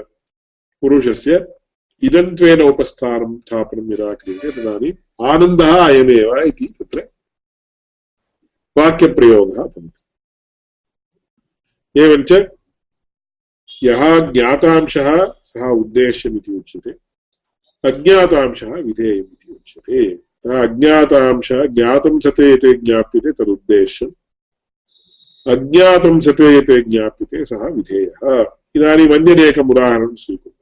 पुरुषस्य 0.80 1.61
इदन्त्वेन 2.02 2.60
उपस्थानं 2.62 3.38
स्थापनं 3.38 3.92
यदा 3.92 4.12
क्रियते 4.14 4.50
तदानीम् 4.50 5.26
आनन्दः 5.26 5.74
अयमेव 5.86 6.30
इति 6.40 6.66
तत्र 6.78 6.98
वाक्यप्रयोगः 8.78 9.62
भवति। 9.62 9.90
एवञ्च 11.96 12.32
यः 13.82 14.02
ज्ञातांशः 14.32 15.08
सः 15.42 15.64
उद्देश्यमिति 15.70 16.52
उच्यते, 16.52 16.90
अज्ञातांशः 17.84 18.72
विधेयम् 18.86 19.32
इति 19.32 19.52
उच्यते 19.52 20.00
अज्ञातांशः 20.62 21.64
ज्ञातं 21.66 22.18
सते 22.20 22.74
ज्ञाप्यते 22.74 23.32
तदुद्देश्यम्, 23.32 24.12
अज्ञातं 25.46 26.20
सते 26.20 26.48
यते 26.56 26.82
ज्ञाप्यते 26.82 27.44
सः 27.44 27.62
विधेयः। 27.68 28.44
इदानीम् 28.76 29.12
अन्यदेकम् 29.12 29.70
उदाहरणं 29.70 30.14
स्वीकुर्मः। 30.14 30.61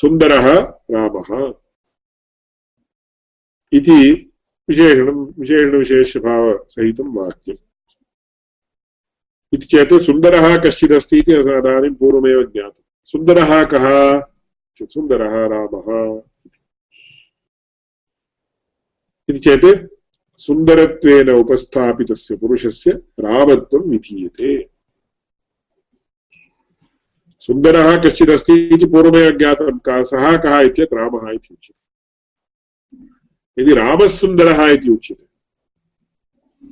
सुन्दरः 0.00 0.60
रामः। 0.90 1.54
इति 3.72 4.32
विशेषणं, 4.68 5.32
विशेषणविशेषभावसहितं 5.38 7.16
वाक्यम्। 7.16 7.56
इति 9.54 9.66
चेत् 9.66 9.94
सुन्दरः 9.94 10.58
कश्चिदस्ति 10.58 11.18
इति 11.18 11.32
इदानीं 11.32 11.94
पूर्वमेव 11.94 12.42
ज्ञातं 12.42 12.82
सुन्दरः 13.04 13.64
कः? 13.64 14.20
सुन्दरः 14.82 15.46
रामः। 15.46 16.22
इति 19.28 19.38
चेत् 19.38 19.86
सुन्दरत्वेन 20.38 21.30
उपस्थापितस्य 21.30 22.36
पुरुषस्य 22.36 22.90
रामत्वं 23.20 23.90
विधीयते। 23.90 24.69
सुन्दरः 27.40 28.02
कश्चिदस्ति 28.02 28.68
इति 28.68 28.86
पूर्वमेव 28.86 29.38
ज्ञातं 29.38 29.78
का 29.78 30.02
सः 30.02 30.36
कः 30.36 30.60
इत्येतत् 30.60 30.94
रामः 30.94 31.32
इति 31.32 31.54
उच्यते। 31.54 33.62
यदि 33.62 33.74
रामः 33.74 34.06
सुन्दरः 34.06 34.66
इति 34.66 34.90
उच्यते, 34.90 35.24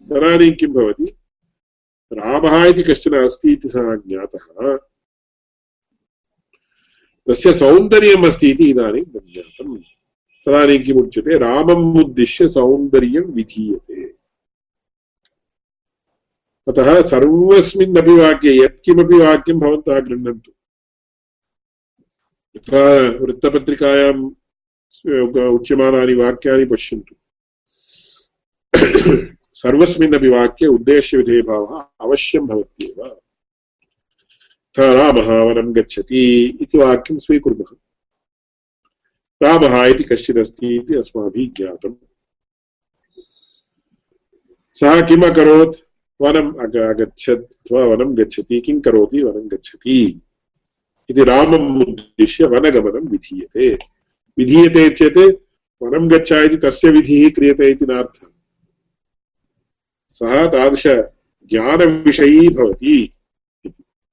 तदानीं 0.09 0.52
किं 0.52 0.68
भवति? 0.68 1.16
रामः 2.12 2.64
इति 2.64 2.83
कश्चन 2.83 3.12
अस्ति 3.12 3.52
इति 3.52 3.68
सः 3.68 3.96
ज्ञातः। 3.96 4.78
तस्य 7.28 7.54
सौन्दर्यम् 7.54 8.26
अस्ति 8.26 8.50
इति 8.50 8.70
इदानीं 8.70 9.02
न 9.02 9.04
ज्ञातम् 9.04 9.78
तदानीं 10.46 10.78
रामम् 11.38 12.04
उद्दिश्य 12.04 12.48
विधीयते। 13.26 14.14
अतः 16.68 17.02
सर्वस्मिन्नपि 17.02 18.11
वाक्ये 18.11 18.64
यत्किमपि 18.64 19.14
वाक्यं 19.14 19.59
भवन्तः 19.59 20.00
गृह्णन्तु। 20.00 20.52
यथा 22.56 23.08
वृत्तपत्रिकायाम् 23.18 24.30
उच्यमानानि 25.54 26.14
वाक्यानि 26.14 26.64
पश्यन्तु। 26.64 27.14
सर्वस्मिन्नपि 29.52 30.28
वाक्ये 30.28 30.68
उद्देश्यविधेयभावः 30.68 31.84
अवश्यं 32.00 32.46
भवत्येव। 32.46 33.06
यथा 33.06 34.92
रामः 34.92 35.42
वनं 35.42 35.74
गच्छति 35.76 36.44
इति 36.61 36.78
वाक्यं 36.78 37.18
स्वीकुर्मः। 37.18 37.76
रामः 39.42 39.84
इति 39.84 40.04
कश्चिदस्ति 40.04 40.76
इति 40.76 40.94
अस्माभिः 40.94 41.50
ज्ञातम्। 41.50 41.94
सः 44.72 45.06
किम् 45.06 45.24
अकरोत् 45.24 45.76
वनम् 46.20 46.56
अगच्छत् 46.56 47.52
अथवा 47.52 47.84
वनं 47.84 48.16
गच्छति। 48.18 48.61
किं 48.61 48.80
करोति? 48.80 49.22
वनं 49.22 49.48
गच्छति। 49.48 50.22
इति 51.11 51.25
रामम् 51.25 51.83
उद्दिश्य 51.83 52.44
वनगमनं 52.44 53.09
विधीयते। 53.09 53.79
विधीयते 54.38 54.90
चेत् 54.90 55.42
वनं 55.83 56.11
गच्छ 56.11 56.33
इति 56.33 56.57
तस्य 56.57 56.90
विधिः 56.90 57.31
क्रियते 57.31 57.71
इति 57.71 57.87
नार्थः 57.87 58.27
सः 60.09 60.47
तादृशज्ञानविषयी 60.47 62.49
भवति। 62.49 63.14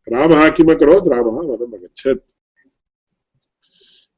रामः 0.09 0.49
किम् 0.49 0.71
अकरोत्? 0.71 1.07
रामः 1.07 1.21
वनम् 1.21 1.73
अगच्छत्। 1.73 2.19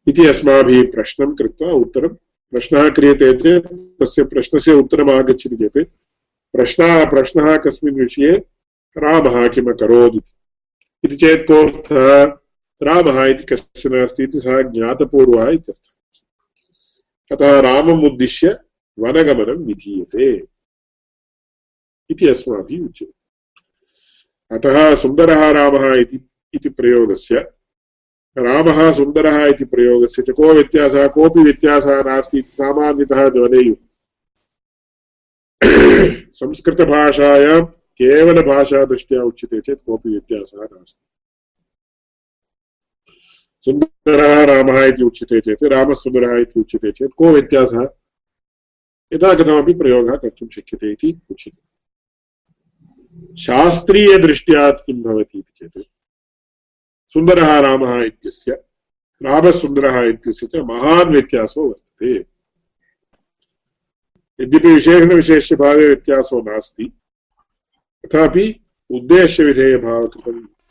इति 0.08 0.26
अस्माभिः 0.26 0.92
प्रश्नं 0.92 1.36
कृत्वा 1.36 1.72
उत्तरं 1.72 2.10
प्रश्नः 2.52 2.90
क्रियते 2.90 3.34
चेत् 3.34 4.02
तस्य 4.02 4.24
प्रश्नस्य 4.24 4.74
उत्तरम् 4.74 5.10
आगच्छति 5.10 5.56
चेत् 5.56 5.90
प्रश्नः 6.54 7.06
प्रश्नः 7.06 7.58
कस्मिन् 7.58 7.96
विषये 7.96 8.46
रामः 8.98 9.48
किम् 9.48 9.70
अकरोत् 9.70 10.36
इति 11.06 11.16
चेत् 11.16 11.48
कोऽर्थः? 11.48 12.40
रामः 12.82 13.26
इति 13.26 13.44
कश्चन 13.44 13.94
अस्ति 14.02 14.24
इति 14.24 14.40
सः 14.40 14.62
ज्ञातपूर्वः 14.72 15.50
इत्यर्थः। 15.50 15.94
अतः 17.32 17.60
रामम् 17.62 18.06
उद्दिश्य 18.06 18.48
वनगमनं 18.98 19.66
विधीयते 19.66 20.28
इति 22.10 22.28
अस्माभिः 22.28 22.84
उच्यते। 22.86 23.13
अतः 24.52 24.96
सुन्दरः 24.96 25.52
रामः 25.52 25.94
इति 25.96 26.70
प्रयोगस्य 26.70 27.40
रामः 28.36 28.94
सुन्दरः 28.94 29.46
इति 29.46 29.66
प्रयोगस्य 29.66 30.22
च 30.22 30.30
को 30.30 30.54
व्यत्यासः, 30.54 31.08
कोऽपि 31.08 31.40
व्यत्यासः 31.40 32.02
नास्ति 32.04 32.38
इति 32.40 32.54
सामान्यतः 32.54 33.26
वदेयुः 33.36 33.76
संस्कृतभाषायां 36.34 37.62
केवलभाषादृष्ट्या 38.00 39.22
उच्यते 39.24 39.60
चेत् 39.60 39.86
कोऽपि 39.86 40.10
व्यत्यासः 40.10 40.63
नास्ति। 40.63 41.04
सुन्दरः 43.69 44.45
रामः 44.45 44.86
इति 44.86 45.03
उच्यते 45.03 45.39
चेत्, 45.39 45.63
रामसुन्दरः 45.63 46.38
इति 46.38 46.60
उच्यते 46.60 46.91
चेत्, 46.91 47.12
को 47.17 47.32
व्यत्यासः? 47.32 47.88
यथा 49.13 49.34
कथमपि 49.34 49.73
प्रयोगः 49.73 50.15
कर्तुं 50.15 50.47
शक्यते 50.47 50.91
इति 50.91 51.21
उच्यते। 51.32 51.67
शास्त्रीयदृष्ट्या 53.36 54.71
किं 54.71 55.03
भवति 55.03 55.39
इति 55.39 55.51
चेत्, 55.56 55.88
सुन्दरः 57.08 57.60
रामः 57.60 58.03
इत्यस्य, 58.03 58.51
रामसुन्दरः 59.23 60.01
इत्यस्य 60.01 60.47
च 60.47 60.56
महान् 60.56 61.10
व्यत्यासो 61.10 61.63
वर्तते। 61.63 62.25
यद्यपि 64.43 64.75
व्यत्यासो 65.62 66.41
नास्ति, 66.41 66.93
तथापि 68.06 68.60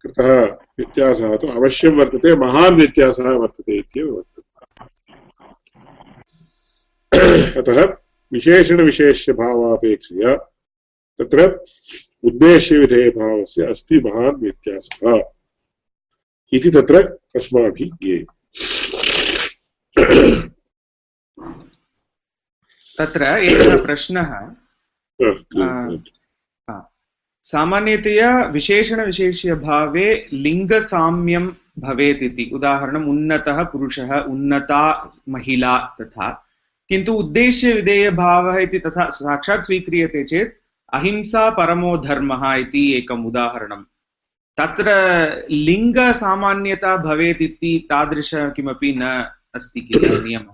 कृतः 0.06 0.58
व्यत्यासः 0.78 1.36
तु 1.36 1.48
अवश्यं 1.48 1.96
वर्तते 1.96 2.36
महान् 2.36 2.76
व्यत्यासः 2.76 3.32
वर्तते 3.32 3.76
इत्येव 3.76 4.16
वर्तते। 4.16 4.42
अतः 7.60 7.96
विशेषणविशेष्यभावापेक्षया 8.32 10.36
तत्र 11.18 11.60
उद्देश्यविधेयभावस्य 12.24 13.66
अस्ति 13.66 13.98
महान् 13.98 14.36
व्यत्यासः 14.36 15.20
इति 16.52 16.70
तत्र 16.70 17.18
अस्माभिः 17.36 17.90
ज्ञेयम्। 18.02 18.26
तत्र 22.98 23.24
एकः 23.44 23.82
प्रश्नः 23.82 24.56
सामान्यतया 27.52 28.44
विशेषणविशेष्यभावे 28.44 30.28
लिङ्गसाम्यं 30.32 31.48
भवेत् 31.78 32.22
इति। 32.22 32.50
उदाहरणम्, 32.52 33.08
उन्नतः 33.08 33.62
पुरुषः, 33.62 34.20
उन्नता 34.20 35.10
महिला 35.28 35.78
तथा। 36.00 36.46
किन्तु 36.88 37.12
उद्देश्यविधेयभावः 37.12 38.58
इति 38.58 38.78
तथा 38.78 39.08
साक्षात् 39.08 39.62
स्वीक्रियते 39.62 40.24
चेत् 40.24 40.54
अहिंसा 40.92 41.50
परमो 41.50 41.98
धर्मः 41.98 42.54
इति 42.54 42.94
एकम् 42.94 43.26
उदाहरणं 43.26 43.82
तत्र 44.60 44.86
लिङ्गसामान्यता 45.50 46.96
भवेत् 46.96 47.42
इति 47.42 47.86
तादृश 47.90 48.30
किमपि 48.34 48.94
न 48.98 49.30
अस्ति 49.54 49.80
किल 49.80 50.24
नियमः? 50.24 50.52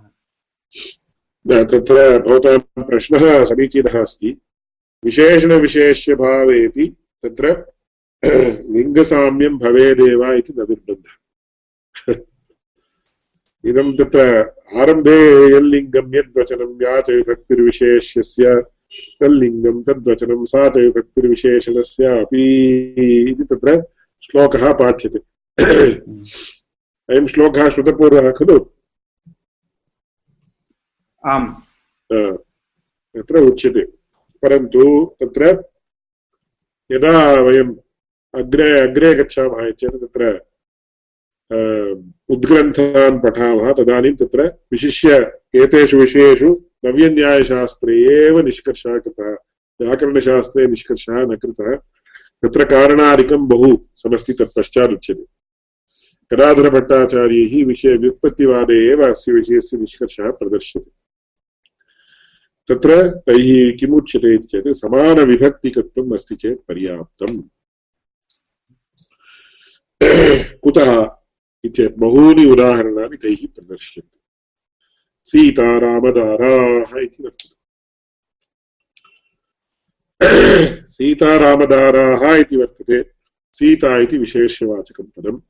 तत्र 1.64 2.18
भवतां 2.18 2.82
प्रश्नः 2.84 3.44
समीचीनः 3.44 4.02
अस्ति। 4.02 4.42
विशेषणविशेष्यभावेपि 5.04 6.96
तत्र 7.22 7.66
लिङ्गसाम्यं 8.74 9.58
भवेदेव 9.58 10.32
इति 10.32 10.52
न 10.58 10.66
निर्बन्धः 10.70 11.18
इदं 13.64 13.92
तत्र 13.96 14.20
आरम्भे 14.80 15.16
यल्लिङ्गं 15.56 16.18
यद्वचनं 16.18 16.74
या 16.82 17.00
च 17.00 17.10
विभक्तिर्विशेष्यस्य 17.10 18.60
तल्लिङ्गं 19.20 19.82
तद्वचनं 19.82 20.44
सा 20.44 20.68
च 20.68 20.76
विभक्तिर्विशेषणस्यापि 20.76 22.44
इति 23.30 23.44
तत्र 23.44 23.82
श्लोकः 24.22 24.72
पाठ्यते। 24.72 25.18
अयं 27.10 27.26
श्लोकः 27.26 27.68
श्रुतपूर्वः 27.68 28.30
खलु? 28.30 28.58
आम्। 31.26 31.54
तत्र 32.12 33.38
उच्यते। 33.38 34.01
परन्तु 34.42 35.16
तत्र 35.20 35.44
यदा 36.92 37.40
वयम् 37.40 37.74
अग्रे 38.34 38.80
अग्रे 38.80 39.14
गच्छामः 39.14 39.70
चेत् 39.70 40.00
तत्र 40.02 40.40
उद्ग्रन्थान् 42.30 43.20
पठामः, 43.22 43.72
तदानीं 43.72 44.14
तत्र 44.16 44.46
विशिष्य 44.72 45.16
एतेषु 45.54 45.98
विषयेषु 45.98 46.50
नव्यन्यायशास्त्रे 46.84 47.94
एव 48.12 48.40
निष्कर्षः 48.40 48.98
कृतः, 48.98 49.32
व्याकरणशास्त्रे 49.80 50.66
निष्कर्षः 50.66 51.18
न 51.26 51.36
कृतः। 51.36 51.74
तत्र 52.42 52.64
कारणादिकं 52.64 53.46
बहु 53.48 53.76
समस्ति 53.96 54.32
तत्पश्चादुच्यते 54.32 55.24
गदाधरभट्टाचार्यैः 56.32 57.66
विषय 57.66 57.96
व्युत्पत्तिवादे 57.96 58.78
एव 58.92 59.06
अस्य 59.06 59.32
विषयस्य 59.32 59.76
निष्कर्षः 59.76 60.30
प्रदर्श्यते। 60.30 61.01
तत्र 62.68 63.08
तैः 63.10 63.76
किमुच्यते 63.76 64.34
इति 64.34 64.46
चेत् 64.46 64.76
समानविभक्तिकत्वम् 64.76 66.12
अस्ति 66.12 66.36
चेत् 66.36 66.58
पर्याप्तम्। 66.58 67.42
कुतः 70.58 71.16
इत्येतत् 71.64 71.98
बहूनि 71.98 72.44
उदाहरणानि 72.44 73.16
तैः 73.16 73.46
प्रदर्श्यन्ते। 73.54 74.18
सीतारामदाराः 75.24 77.00
इति 77.00 77.22
वर्तते। 77.22 77.62
सीतारामदाराः 80.86 82.34
इति 82.34 82.56
वर्तते। 82.56 83.10
सीता 83.52 83.98
इति 83.98 84.18
विशेष्यवाचकं 84.18 85.04
पदम्। 85.04 85.40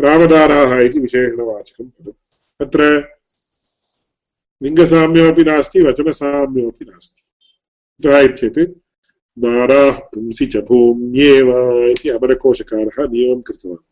रामदाराः 0.00 0.80
इति 0.80 0.98
विशेषणवाचकं 0.98 1.88
पदम्। 1.88 2.12
अत्र 2.60 3.13
लिङ्गसाम्यमपि 4.64 5.44
नास्ति 5.44 5.80
वचनसाम्यमपि 5.82 6.84
नास्ति। 6.84 7.22
कुतः 7.96 8.18
इत्येत् 8.18 8.58
दाराः 9.38 9.98
पुंसि 9.98 10.46
च 10.46 10.56
भूम्येव 10.56 11.48
इति 11.90 12.08
अमरकोशकारः 12.08 12.98
नियमं 13.06 13.40
कृतवान्। 13.40 13.84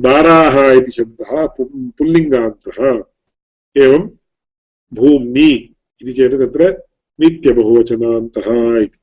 दाराः 0.00 0.72
इति 0.72 0.90
शब्दः 0.90 1.46
पुल्लिङ्गान्तः, 1.98 3.02
एवं 3.76 4.08
भूम्नि 4.94 5.50
इति 6.02 6.12
चेत् 6.12 6.34
तत्र 6.34 6.82
नित्यबहुवचनान्तः 7.20 8.48
इति। 8.78 8.98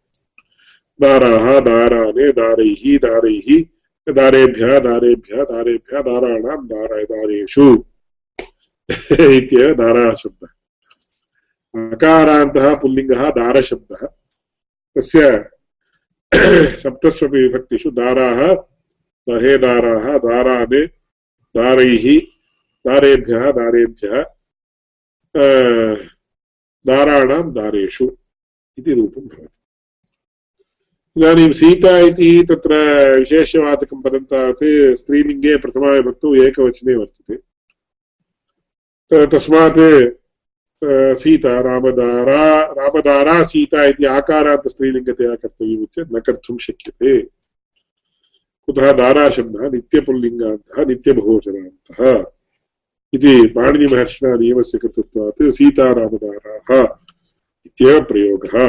दाराः 1.02 1.60
दाराने 1.60 2.32
दारैः 2.32 2.98
दारैः 2.98 3.48
दारेभ्यः 4.14 4.80
दारेभ्यः 4.80 5.44
दारेभ्यः 5.44 6.02
दाराणां 6.02 6.68
दार 6.68 7.04
दारेषु 7.04 7.86
इत्येव 9.38 9.74
दाराः 9.74 10.14
शब्दः। 10.16 10.52
अकारान्तः 11.92 12.74
पुल्लिङ्गः 12.76 13.30
दारशब्दः 13.30 14.02
तस्य 14.96 15.22
सप्तस्वपि 16.84 17.40
विभक्तिषु 17.40 17.90
दाराः 17.92 18.40
सहेदाराः 19.28 20.06
दारान् 20.18 20.88
दारैः 21.56 22.06
दारेभ्यः 22.86 23.52
दारेभ्यः 23.52 24.16
दाराणां 26.86 27.44
दारेषु 27.54 28.06
इति 28.78 28.94
रूपं 28.94 29.22
भवति। 29.22 29.58
इदानीं 31.18 31.52
सीता 31.52 31.98
इति 32.00 32.32
तत्र 32.50 32.74
विशेषवाचकं 33.20 34.02
पदं 34.02 34.24
तावत्, 34.32 34.64
स्त्रीलिङ्गे 34.98 35.58
प्रथमाविभक्तौ 35.58 36.36
एकवचने 36.36 36.96
वर्तते। 36.96 37.36
तस्मात् 39.12 39.80
सीता 41.20 41.60
रामदारा 41.62 42.44
रामदारा 42.78 43.44
सीता 43.44 43.84
इति 43.86 44.06
आकारात् 44.08 44.68
स्त्रीलिङ्गतया 44.68 45.34
कर्तव्यम् 45.36 45.86
चेत् 45.86 46.14
न 46.14 46.20
कर्तुं 46.20 46.58
शक्यते। 46.58 47.22
कुतः 48.66 48.92
दाराशब्दः 48.92 49.70
नित्यपुल्लिङ्गान्तः 49.70 50.86
नित्यबहुवचनान्तः 50.86 52.24
इति 53.14 53.34
पाणिनिमहर्षिणा 53.56 54.36
नियमस्य 54.36 54.78
कृतत्वात् 54.78 55.52
सीतारामदाराः 55.52 56.84
इत्येव 57.66 58.02
प्रयोगः। 58.04 58.64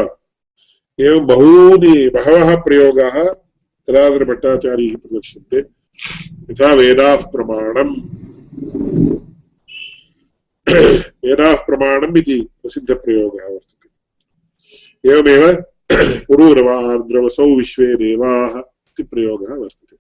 एवं 1.01 1.27
बहूनि, 1.27 2.09
बहवः 2.09 2.55
प्रयोगाः 2.57 3.17
गदाधरभट्टाचार्यैः 3.87 4.97
प्रदर्श्यन्ते। 4.97 5.59
यथा 6.51 6.73
वेदाः 6.73 7.21
प्रमाणम्। 7.27 7.95
वेदाः 10.67 11.55
प्रमाणम् 11.67 12.19
इति 12.19 12.41
प्रसिद्धप्रयोगः 12.63 13.49
वर्तते 13.49 15.13
एवमेव 15.13 15.63
पुरूरवार्द्रवसौ 16.27 17.47
विश्वे 17.57 17.95
देवाः 17.95 18.59
इति 18.59 19.03
प्रयोगः 19.03 19.55
वर्तते 19.55 19.97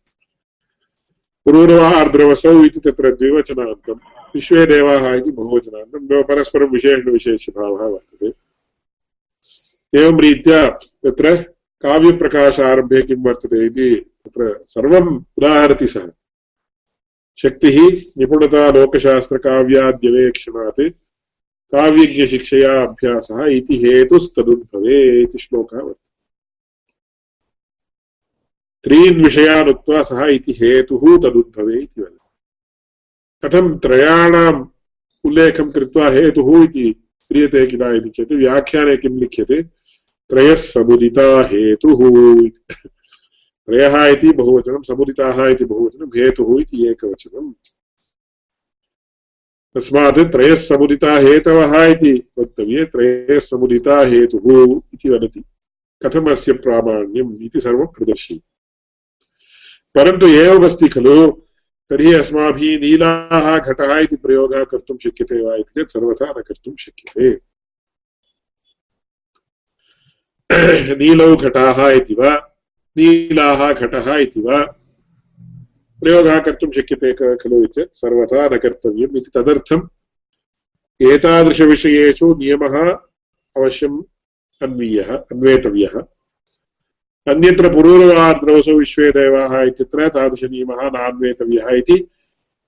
पुरूरवः 1.46 1.98
अर्द्रवसौ 2.01 2.53
इति 2.64 2.81
तत्र 2.81 3.11
द्विवचनान्तम् 3.11 3.98
विश्वे 4.35 4.66
देवाः 4.66 5.12
इति 5.14 5.31
बहुवचनान्तम् 5.31 6.22
परस्परं 6.22 6.70
विशेषणविशेषभावः 6.70 7.85
वर्तते 7.87 8.33
एवं 9.92 10.20
रीत्या 10.20 10.66
तत्र 11.05 11.37
किं 13.03 13.22
वर्तते 13.25 13.66
इति 13.66 13.94
तत्र 14.25 14.55
सर्वम् 14.66 15.14
उदाहरति 15.38 15.87
सः 15.87 16.07
शक्तिः 17.36 18.00
निपुणता 18.18 18.70
लोकशास्त्रकाव्याद्यवेक्षणात् 18.70 20.90
काव्यज्ञशिक्षया 21.72 22.82
अभ्यासः 22.82 23.44
इति 23.44 23.76
हेतुस्तदुद्भवे 23.76 25.22
इति 25.22 25.38
श्लोकः 25.38 25.78
वर्तते। 25.78 26.02
त्रीन् 28.84 29.24
विषयान् 29.24 29.68
उक्त्वा 29.68 30.02
सः 30.02 30.26
इति 30.26 30.52
हेतुः 30.52 31.16
तदुद्भवे 31.16 31.82
इति 31.82 32.00
वदति। 32.00 32.18
कथं 33.44 33.78
त्रयाणाम् 33.78 34.66
उल्लेखं 35.24 35.70
कृत्वा 35.70 36.08
हेतुः 36.08 36.64
इति 36.64 36.96
क्रियते 37.28 37.66
किल 37.66 37.82
इति 37.82 38.08
चेत् 38.08 38.32
व्याख्याने 38.32 38.96
किं 38.96 39.10
लिख्यते? 39.10 39.66
त्रयः 40.28 40.54
समुदिता 40.54 41.22
हेतुः 41.22 42.08
त्रयः 43.66 44.05
इति 44.05 44.33
बहुवचनं, 44.33 44.83
समुदिताः 44.83 45.46
इति 45.46 45.64
बहुवचनं, 45.64 46.07
हेतुः 46.07 46.62
इति 46.62 46.88
एकवचनम् 46.88 47.53
तस्मात् 49.75 50.33
त्रयः 50.33 50.57
समुदिता 50.57 51.12
हेतवः 51.12 51.85
इति 51.85 52.29
वक्तव्ये, 52.38 52.85
त्रयः 52.85 53.40
समुदिता 53.40 54.01
हेतुः 54.01 54.81
इति 54.94 55.09
वदति। 55.09 55.44
कथमस्य 56.07 56.53
प्रामाण्यम् 56.53 57.42
इति 57.42 57.61
सर्वं 57.61 57.87
प्रदर्शयति। 57.87 58.42
परन्तु 59.94 60.27
एवमस्ति 60.27 60.88
खलु, 60.88 61.31
तर्हि 61.90 62.14
अस्माभिः 62.14 62.81
नीलाः 62.81 63.59
घटः 63.59 63.98
इति 63.98 64.16
प्रयोगः 64.16 64.64
कर्तुं 64.64 64.96
शक्यते 64.98 65.42
वा 65.42 65.55
इति 65.55 65.72
चेत् 65.72 65.90
सर्वथा 65.90 66.31
न 66.31 66.33
कर्तुं 66.33 66.77
शक्यते। 66.77 67.40
नीलौ 70.94 71.37
घटाः 71.37 71.90
इति 71.90 72.14
वा 72.14 72.52
नीलाः 72.96 73.72
घटः 73.72 74.16
इति 74.16 74.40
वा? 74.40 74.76
प्रयोगः 76.00 76.38
कर्तुं 76.38 76.72
शक्यते 76.72 77.36
खलु 77.36 77.66
चेत् 77.66 77.96
सर्वथा 77.96 78.48
न 78.48 78.58
कर्तव्यम् 78.58 79.16
इति 79.16 79.30
तदर्थम् 79.34 79.88
एतादृशविषयेषु 81.02 82.34
नियमः 82.34 82.98
अवश्यम् 83.56 84.02
अन्वीयः, 84.62 85.16
अन्वेतव्यः। 85.16 86.02
अन्यत्र 87.28 87.74
पुरूरवार्द्रवसौ 87.74 88.78
विश्वे 88.78 89.10
देवाः 89.10 89.62
इत्यत्र 89.62 90.08
तादृशनियमः 90.08 90.74
नान्वेतव्यः 90.74 91.76
इति 91.76 92.06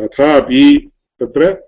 तथापि 0.00 0.90
तत्र 1.20 1.67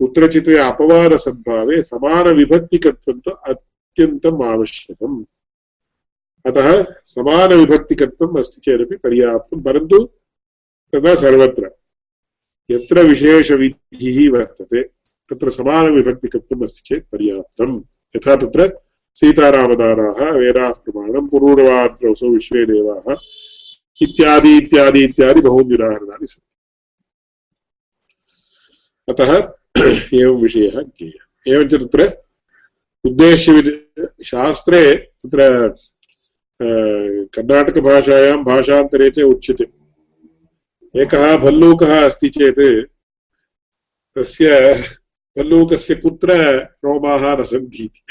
कुत्रचित् 0.00 0.48
अपवादसद्भावे 0.48 1.82
समानविभक्तिकत्वं 1.82 3.20
तु 3.20 3.30
अत्यन्तम् 3.30 4.42
आवश्यकम्। 4.42 5.24
अतः 6.46 6.84
समानविभक्तिकत्वम् 7.04 8.38
अस्ति 8.38 8.60
चेदपि 8.60 8.96
पर्याप्तं, 8.96 9.62
परन्तु 9.62 10.04
तदा 10.92 11.14
सर्वत्र। 11.14 11.70
यत्र 12.70 13.02
विशेषविधिः 13.02 14.32
वर्तते, 14.32 14.82
तत्र 15.30 15.50
समानविभक्तिकत्वम् 15.50 16.62
अस्ति 16.62 16.80
चेत् 16.86 17.10
पर्याप्तम्। 17.10 17.82
यथा 18.16 18.36
तत्र 18.36 18.78
सीतारामदानाः, 19.14 20.30
वेदाः 20.30 20.72
प्रमाणं 20.72 21.28
पुरूरवाद्रौसौ 21.28 22.28
विश्वे 22.28 22.66
देवाः 22.66 23.16
इत्यादि 24.02 24.58
इत्यादि 24.58 25.04
इत्यादि 25.04 25.40
बहूनि 25.40 25.74
उदाहरणानि 25.74 26.26
सन्ति। 26.26 26.46
अतः 29.12 29.59
एवं 30.14 30.40
विषयः 30.42 30.80
ज्ञेयः 30.82 31.54
एवञ्च 31.54 31.74
तत्र 31.74 32.08
शास्त्रे 34.24 34.94
तत्र 34.96 35.74
कर्णाटकभाषायां 37.34 38.36
भाषान्तरे 38.44 39.10
च 39.10 39.20
उच्यते। 39.20 39.64
एकः 41.02 41.36
भल्लूकः 41.36 42.04
अस्ति 42.06 42.28
चेत् 42.28 42.60
तस्य 44.16 44.48
भल्लूकस्य 45.38 45.94
कुत्र 45.94 46.36
रोमाः 46.84 47.36
न 47.36 47.44
सन्ति 47.44 47.84
इति। 47.84 48.02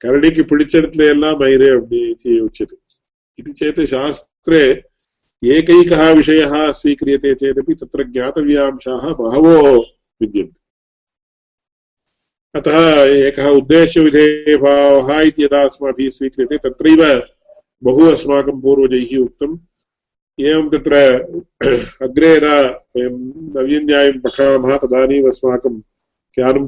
करडिकि 0.00 0.42
पिडिचडत्ले 0.42 1.10
एल्लाम् 1.10 1.44
ऐरे 1.44 1.70
इति 2.10 2.38
उच्यते। 2.40 2.76
इति 3.38 3.52
चेत् 3.52 3.80
शास्त्रे 3.80 4.62
एकैकः 5.44 6.10
विषयः 6.10 6.72
स्वीक्रियते 6.72 7.34
चेदपि 7.34 7.74
तत्र 7.74 8.02
ज्ञातव्यांशाः 8.02 9.12
बहवो 9.14 9.84
विद्यन्ते। 10.20 10.66
अतः 12.58 13.04
एकः 13.04 13.48
उद्देश्यविधेयभावः 13.48 15.20
इति 15.20 15.44
यदा 15.44 15.62
अस्माभिः 15.62 16.10
स्वीक्रियते, 16.10 16.58
तत्रैव 16.58 17.22
बहु 17.82 18.06
अस्माकं 18.06 18.60
पूर्वजैः 18.60 19.18
उक्तम्। 19.18 19.58
एवं 20.40 20.68
तत्र 20.70 20.94
अग्रे 22.02 22.36
यदा 22.36 22.60
वयं 22.96 23.10
नव्यन्यायं 23.56 24.20
पठामः, 24.20 24.76
तदानीम् 24.76 25.28
अस्माकं 25.28 25.80
ज्ञानं, 26.34 26.66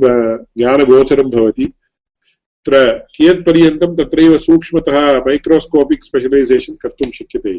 ज्ञानगोचरं 0.58 1.30
भवति। 1.30 1.64
तत्र 1.64 3.06
कियत्पर्यन्तं 3.16 3.96
तत्रैव 3.96 4.38
सूक्ष्मतः 4.38 5.24
मैक्रोस्कोपिक् 5.24 6.04
स्पेशलैसेशन् 6.04 6.76
कर्तुं 6.76 7.10
शक्यते 7.10 7.56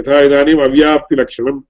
यथा 0.00 0.20
इदानीम् 0.20 0.60
अव्याप्तिलक्षणम्। 0.60 1.62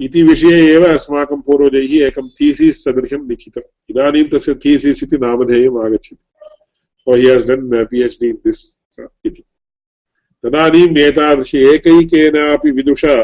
इति 0.00 0.22
विषये 0.22 0.72
एव 0.72 0.84
अस्माकं 0.86 1.40
पूर्वजैः 1.40 2.06
एकं 2.06 2.28
थीसिस् 2.28 2.84
सदृशं 2.84 3.28
लिखितम् 3.28 3.90
इदानीं 3.90 4.24
तस्य 4.24 4.54
थीसिस् 4.54 5.02
इति 5.04 5.18
नामधेयम् 5.18 5.78
आगच्छति। 5.78 6.16
ओ 7.06 7.14
he 7.14 7.26
has 7.26 7.48
done 7.48 7.86
P 7.86 8.02
H 8.02 8.20
D 8.20 8.28
in 8.28 8.36
this 8.36 8.62
इति। 9.26 9.42
तदानीम् 10.44 10.98
एतादृश 10.98 11.54
एकैकेनापि 11.54 12.70
विदुषा, 12.70 13.16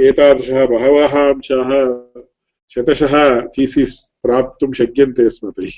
एतादृशः 0.00 0.66
बहवः 0.66 1.14
अंशाः, 1.32 1.72
शतशः 2.74 3.40
थीसिस् 3.40 3.96
प्राप्तुं 4.22 4.72
शक्यन्ते 4.72 5.30
स्म 5.30 5.50
तैः। 5.50 5.76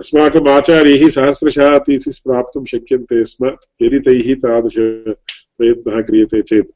अस्माकम् 0.00 0.48
आचार्यैः 0.48 1.08
सहस्रशः 1.08 1.78
थीसिस् 1.78 2.18
प्राप्तुं 2.18 2.64
शक्यन्ते 2.64 3.24
स्म, 3.24 3.56
यदि 3.82 3.98
तैः 3.98 4.34
तादृशप्रयत्नः 4.34 6.00
क्रियते 6.02 6.42
चेत्। 6.42 6.73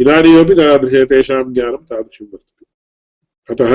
इदानीमपि 0.00 0.54
तादृश 0.54 0.94
तेषां 1.08 1.42
ज्ञानं 1.54 1.84
तादृशं 1.90 2.26
वर्तते। 2.32 2.64
अतः 3.50 3.72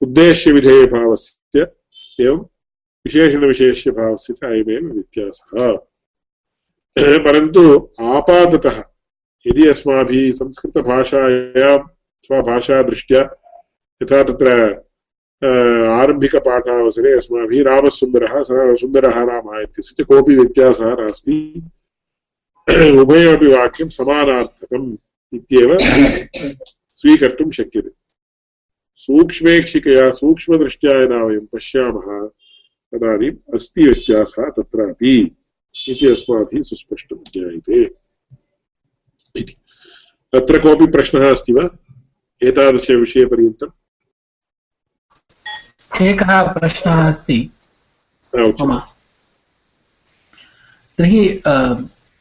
उद्देश्यविधेयभावस्य 0.00 1.60
एवं 2.20 2.38
विशेषणविशेष्यभावस्य 3.06 4.34
च 4.34 4.44
अयमेव 4.44 4.92
व्यत्यासः। 4.92 5.72
परन्तु 7.24 7.62
आपाततः 8.00 8.82
यदि 9.46 9.66
अस्माभिः 9.68 10.32
संस्कृतभाषायां 10.32 11.78
स्वभाषादृष्ट्या 12.26 13.20
यथा 14.02 14.22
तत्र 14.22 14.48
आरम्भिकपाठावसरे 15.90 17.12
अस्माभिः 17.12 17.62
रामसुन्दरः 17.64 18.42
सुन्दरः 18.42 19.18
रामः 19.24 19.60
इत्यस्य 19.62 20.02
च 20.02 20.06
कोऽपि 20.06 20.36
व्यत्यासः 20.36 20.94
नास्ति। 21.00 21.36
उभयमपि 22.70 23.46
वाक्यं 23.46 23.88
समानार्थकम् 23.88 24.96
इत्येव 25.34 25.78
स्वीकर्तुं 26.96 27.50
शक्यते। 27.50 27.90
सूक्ष्मेक्षिकया 28.94 30.10
सूक्ष्मदृष्ट्या 30.10 31.02
यदा 31.02 31.24
वयं 31.24 31.46
पश्यामः 31.46 32.28
तदानीम् 32.92 33.54
अस्ति 33.54 33.84
व्यत्यासः 33.84 34.50
तत्रापि 34.50 35.36
इति 35.88 36.06
अस्माभिः 36.06 36.62
सुस्पष्टं 36.62 37.16
ज्ञायते। 37.16 37.82
इति। 39.36 39.56
अत्र 40.34 40.58
कोऽपि 40.58 40.86
प्रश्नः 40.86 41.30
अस्ति 41.30 41.52
वा? 41.52 41.68
एतादृशविषयपर्यन्तम्? 42.42 43.70
एकः 46.02 46.52
प्रश्नः 46.52 47.08
अस्ति। 47.08 47.50
तर्हि 50.98 51.42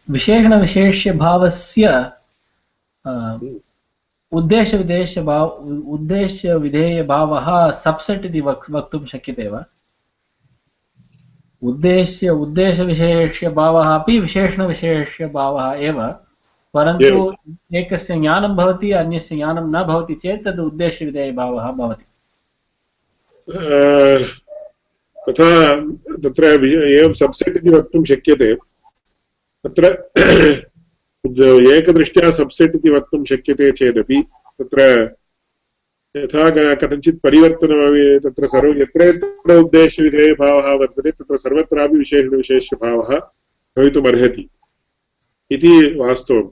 विशेषणविशेष्यभावस्य 0.09 1.85
उद्देशविदेशभाव 4.31 5.47
उद्देश्यविधेयभावः 5.95 7.47
सब्सेट् 7.71 8.25
इति 8.25 8.41
वक् 8.41 8.71
वक्तुं 8.71 9.05
शक्यते 9.05 9.47
वा? 9.47 9.63
उद्देश्य 11.63 12.29
उद्देशविशेष्यभावः 12.29 13.89
अपि 13.95 14.19
विशेषणविशेष्यभावः 14.19 15.71
एव 15.87 16.01
परन्तु 16.73 17.33
एकस्य 17.75 18.19
ज्ञानं 18.19 18.55
भवति 18.55 18.91
अन्यस्य 18.91 19.35
ज्ञानं 19.35 19.71
न 19.75 19.83
भवति 19.83 20.13
चेत् 20.13 20.45
तद् 20.45 20.59
उद्देश्यविधेयभावः 20.59 21.71
भवति। 21.71 22.05
तथा 25.29 25.49
तत्र 26.23 26.43
एवं 26.43 27.13
सब्सेट् 27.13 27.57
इति 27.57 27.69
वक्तुं 27.69 28.03
शक्यते। 28.03 28.68
तत्र 29.67 30.11
एकदृष्ट्या 31.73 32.31
सब्सेट् 32.31 32.75
इति 32.75 32.89
वक्तुं 32.89 33.23
शक्यते 33.23 33.71
चेदपि, 33.71 34.23
तत्र 34.61 34.81
यथा 36.17 36.75
कथञ्चित् 36.75 37.19
परिवर्तनमपि 37.23 38.19
तत्र 38.23 38.45
सर्व 38.45 38.81
यत्र 38.81 39.01
यत्र 39.01 39.57
उद्देश्यविधेयभावः 39.57 40.73
वर्तते, 40.73 41.11
तत्र 41.11 41.37
सर्वत्रापि 41.37 41.97
विशेषणविशेष्यभावः 41.97 43.19
भवितुमर्हति 43.77 44.49
इति 45.51 45.95
वास्तवम्। 45.99 46.47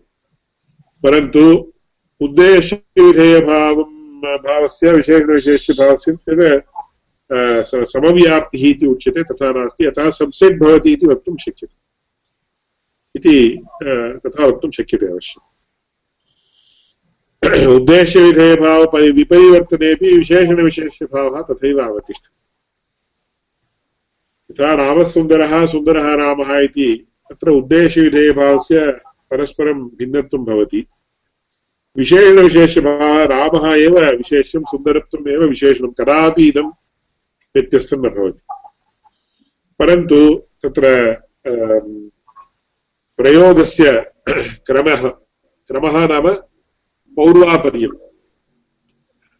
परन्तु 1.03 1.73
उद्देश्यविधेयभावं 2.21 3.97
भावस्य 4.37 4.93
विशेषणविशेष्यभावस्य 4.93 6.61
समव्याप्तिः 7.85 8.69
इति 8.69 8.87
उच्यते, 8.87 9.23
तथा 9.23 9.51
नास्ति। 9.51 9.85
अतः 9.85 10.09
सब्सेट् 10.09 10.59
भवति 10.59 10.91
इति 10.93 11.07
वक्तुं 11.07 11.37
शक्यते। 11.37 11.86
इति 13.17 13.65
तथा 14.27 14.45
वक्तुं 14.45 14.71
शक्यते 14.71 15.05
अवश्यम् 15.05 15.45
उद्देश्यविधेयभाव 17.67 18.83
विपरिवर्तनेपि 18.97 20.17
विशेषणविशेष्यभावः 20.17 21.41
तथैव 21.41 21.77
अवतिष्ठति 21.77 22.33
यथा 24.51 24.73
रामसुन्दरः, 24.73 25.65
सुन्दरः 25.65 26.15
रामः 26.15 26.57
इति, 26.59 27.07
तत्र 27.29 27.49
उद्देश्यविधेयभावस्य 27.49 28.91
परस्परं 29.31 29.73
भिन्नत्वं 29.73 30.45
भवति। 30.45 30.85
विशेषणविशेषभावः 31.97 33.23
रामः 33.25 33.75
एव 33.75 33.99
विशेष्यं, 33.99 34.61
सुन्दरत्वम् 34.61 35.27
एव 35.27 35.43
विशेषणं 35.43 35.91
कदापि 35.91 36.47
इदं 36.47 36.67
व्यत्यस्तं 37.55 37.97
न 37.97 38.09
भवति। 38.09 38.43
परन्तु 39.79 40.35
तत्र 40.63 40.83
प्रयोगस्य 43.17 44.11
क्रमः 44.67 45.07
क्रमः 45.67 46.07
नाम 46.07 46.33
पौर्वापर्यम् 47.15 47.95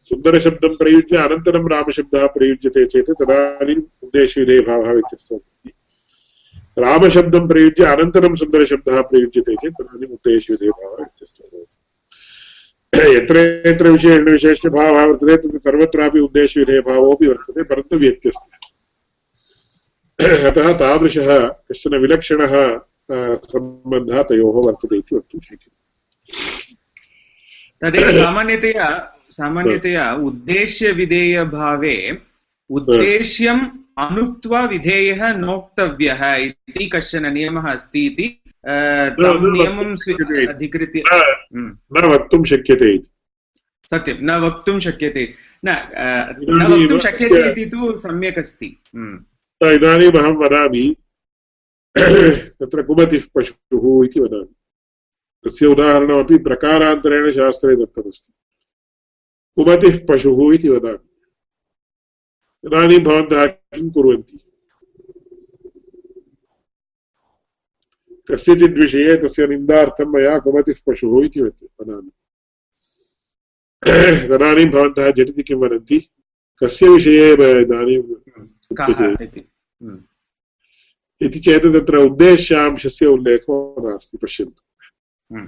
सुन्दरशब्दं 0.03 0.75
प्रयुज्य 0.75 1.17
अनन्तरं 1.17 1.69
रामशब्दः 1.69 2.27
प्रयुज्यते 2.27 2.85
चेत् 2.85 3.09
तदानीम् 3.09 3.81
उद्देश्यविधेयभावः 4.03 4.91
व्यत्यस्तो 4.91 5.35
भवति। 5.35 5.73
रामशब्दं 6.81 7.47
प्रयुज्य 7.47 7.85
अनन्तरं 7.85 8.35
सुन्दरशब्दः 8.35 9.01
प्रयुज्यते 9.01 9.55
चेत् 9.55 9.73
तदानीम् 9.73 10.11
उद्देश्यविधेयभावः 10.11 10.97
व्यत्यस्तो 10.97 11.49
भवति। 11.53 11.77
यत्र 13.15 13.63
यत्र 13.67 13.91
विशेषविशेषभावः 13.91 15.05
वर्तते, 15.05 15.37
तत्र 15.37 15.59
सर्वत्रापि 15.59 16.19
उद्देश्यविधेयभावोऽपि 16.19 17.27
वर्तते, 17.27 17.63
परन्तु 17.63 17.95
व्यत्यस्तः। 17.95 18.57
अतः 20.49 20.73
तादृशः 20.73 21.47
कश्चन 21.47 21.95
विलक्षणः 21.95 22.81
सम्बन्धः 23.11 24.21
तयोः 24.21 24.57
वर्तते 24.65 24.95
इति 24.97 25.15
वक्तुं 25.15 25.39
शक्यते 25.39 25.75
तदेव 27.81 28.11
सामान्यतया 28.23 28.87
सामान्यतया 29.29 30.13
उद्देश्यविधेयभावे 30.15 31.95
उद्देश्यम् 32.69 33.61
अनुक्त्वा 33.97 34.61
विधेयः 34.63 35.33
नोक्तव्यः 35.37 36.35
इति 36.35 36.85
कश्चन 36.85 37.33
नियमः 37.33 37.71
अस्ति 37.71 38.05
इति 38.05 38.27
नियमं 38.69 39.95
अधिकृत्य 40.47 41.03
न 41.55 42.05
वक्तुं 42.05 42.43
शक्यते 42.43 42.93
इति। 42.93 43.09
सत्यं 43.89 44.17
न 44.21 44.39
वक्तुं 44.45 44.79
शक्यते। 44.79 45.33
न 45.65 45.67
न 46.49 46.67
वक्तुं 46.71 46.99
शक्यते 46.99 47.49
इति 47.51 47.65
तु 47.65 47.99
सम्यक् 47.99 48.39
अस्ति। 48.39 48.77
इदानीम् 49.63 50.17
अहं 50.17 50.33
वदामि 50.35 50.95
तत्र 52.59 52.83
कुमतिः 52.83 53.21
पशुः 53.35 54.05
इति 54.05 54.19
वदामि। 54.19 54.55
तस्य 55.45 55.65
उदाहरणमपि 55.65 56.37
प्रकारान्तरेण 56.37 57.31
शास्त्रे 57.31 57.75
दत्तमस्ति। 57.75 58.33
कुमतिः 59.55 60.05
पशुः 60.09 60.53
इति 60.53 60.69
वदामि। 60.69 61.09
इदानीं 62.65 62.99
भवन्तः 62.99 63.47
किं 63.47 63.89
कुर्वन्ति? 63.89 64.39
कस्यचित् 68.31 68.79
विषये 68.79 69.17
तस्य 69.17 69.47
निन्दार्थं 69.47 70.05
मया 70.05 70.39
कुमतिः 70.39 70.75
पशुः 70.87 71.25
इति 71.25 71.41
वदामि। 71.41 72.11
तदानीं 74.27 74.69
भवन्तः 74.69 75.11
झटिति 75.11 75.43
किं 75.43 75.55
वदन्ति? 75.55 76.09
कस्य 76.63 76.89
विषये 76.89 77.33
इदानीं 77.61 77.99
इति 81.21 81.39
चेत् 81.39 81.65
तत्र 81.65 81.97
उद्देश्यांशस्य 81.97 83.05
उल्लेखो 83.05 83.75
नास्ति 83.79 84.17
पश्यन्तु। 84.17 84.61
हम्म। 85.35 85.47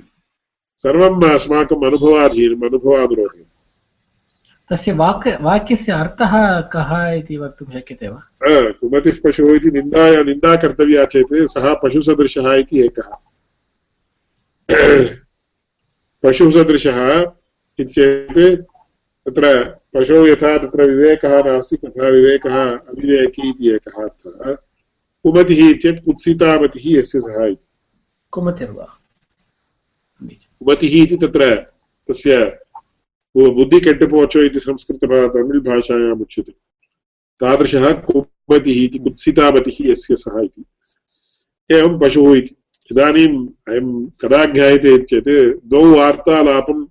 सर्वम् 0.78 1.24
अस्माकम् 1.24 1.86
अनुभवाधीनम् 1.86 2.64
अनुभवानुरोधम् 2.64 3.46
तस्य 4.70 4.92
वाक् 4.92 5.42
वाक्यस्य 5.42 5.92
अर्थः 5.92 6.62
कः 6.62 7.12
इति 7.12 7.38
वक्तुं 7.38 7.66
शक्यते 7.66 8.08
वा? 8.08 8.24
कुमतिः 8.44 9.20
पशुः 9.24 9.56
इति 9.56 9.72
निन्दाय 9.72 10.24
निन्दा 10.24 10.56
कर्तव्या 10.56 11.06
चेत् 11.06 11.28
सः 11.34 11.74
पशुसदृशः 11.74 12.54
इति 12.54 12.82
एकः। 12.82 13.16
पशुसदृशः 16.24 17.22
इति 17.80 17.86
चेत् 17.86 18.62
तत्र 19.30 19.76
पशुः 19.94 20.30
यथा 20.30 20.58
तत्र 20.58 20.84
विवेकः 20.84 21.44
नास्ति 21.44 21.78
तथा 21.78 22.08
विवेकः 22.08 22.70
अविवेकी 22.70 23.50
इति 23.50 23.70
एकः 23.70 24.04
अर्थः। 24.04 24.69
कुमतिः 25.26 25.62
चेत् 25.82 26.04
कुत्सितामतिः 26.06 26.84
यस्य 26.88 27.20
सः 27.22 27.46
इति 27.46 27.66
कुमतिर्वा 28.34 28.86
कुमतिः 30.22 30.94
इति 31.02 31.18
तत्र 31.24 31.54
तस्य 32.10 32.38
बुद्धिकेट्टुपोचो 33.36 34.44
इति 34.44 34.60
संस्कृत 34.60 35.04
तमिळ् 35.34 35.60
भाषायाम् 35.66 36.22
उच्यते 36.22 36.52
तादृशः 37.42 37.92
कुमतिः 38.08 38.84
इति 38.84 39.00
कुत्सितामतिः 39.00 39.78
यस्य 39.90 40.16
सः 40.16 40.40
इति 40.42 40.66
एवं 41.70 42.00
पशुः 42.00 42.36
इति 42.38 42.56
इदानीम् 42.92 43.38
अयं 43.70 43.90
कदा 44.22 44.46
ज्ञायते 44.54 44.98
चेत् 45.04 45.30
द्वौ 45.70 45.86
वार्तालापं 45.96 46.86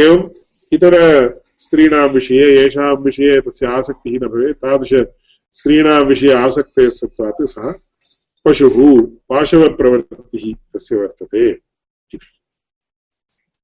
एवम् 0.00 0.30
इतरस्त्रीणां 0.72 2.08
विषये, 2.08 2.60
येषां 2.60 2.96
विषये 2.96 3.40
तस्य 3.40 3.66
आसक्तिः 3.66 4.18
न 4.22 4.28
भवेत्। 4.28 4.56
तादृशस्त्रीणां 4.56 6.04
विषये 6.04 6.32
आसक्तेः 6.32 6.88
सत्त्वात् 6.88 7.50
सः 7.50 7.74
पशुः 8.44 9.06
पाशवप्रवृत्तिः 9.28 10.54
तस्य 10.74 10.96
वर्तते 10.96 11.52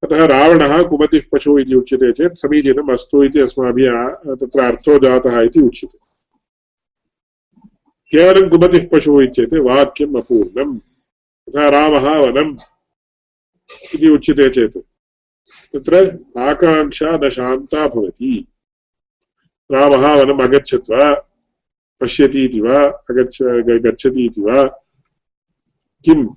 अतः 0.03 0.27
रावणः 0.27 0.83
कुमतिः 0.83 1.23
पशुः 1.33 1.61
इति 1.61 1.75
उच्यते 1.75 2.13
चेत् 2.13 2.39
समीचीनम् 2.39 2.93
अस्तु 2.93 3.23
इति 3.25 3.41
अस्माभिः 3.41 4.09
तत्र 4.35 4.61
अर्थो 4.61 4.99
जातः 4.99 5.41
इति 5.41 5.61
उच्यते। 5.61 5.99
केवलं 8.13 8.49
कुमतिः 8.51 8.89
पशुः 8.93 9.23
इत्येते 9.25 9.59
वाक्यम् 9.59 10.17
अपूर्णम्। 10.17 10.79
तथा 10.79 11.69
रामः 11.69 12.19
वनम् 12.19 12.59
इति 13.95 14.09
उच्यते 14.09 14.49
चेत् 14.51 14.79
तत्र 15.73 16.25
आकाङ्क्षा 16.39 17.11
न 17.17 17.31
शान्ता 17.31 17.87
भवति। 17.87 18.47
रामः 19.73 20.15
वनम् 20.15 20.43
पश्यति 22.01 22.45
इति 22.45 22.61
वा, 22.61 22.87
अगच्छ 22.87 23.43
गच्छति 23.43 24.25
इति 24.25 24.41
वा। 24.41 24.85
किम्? 26.05 26.29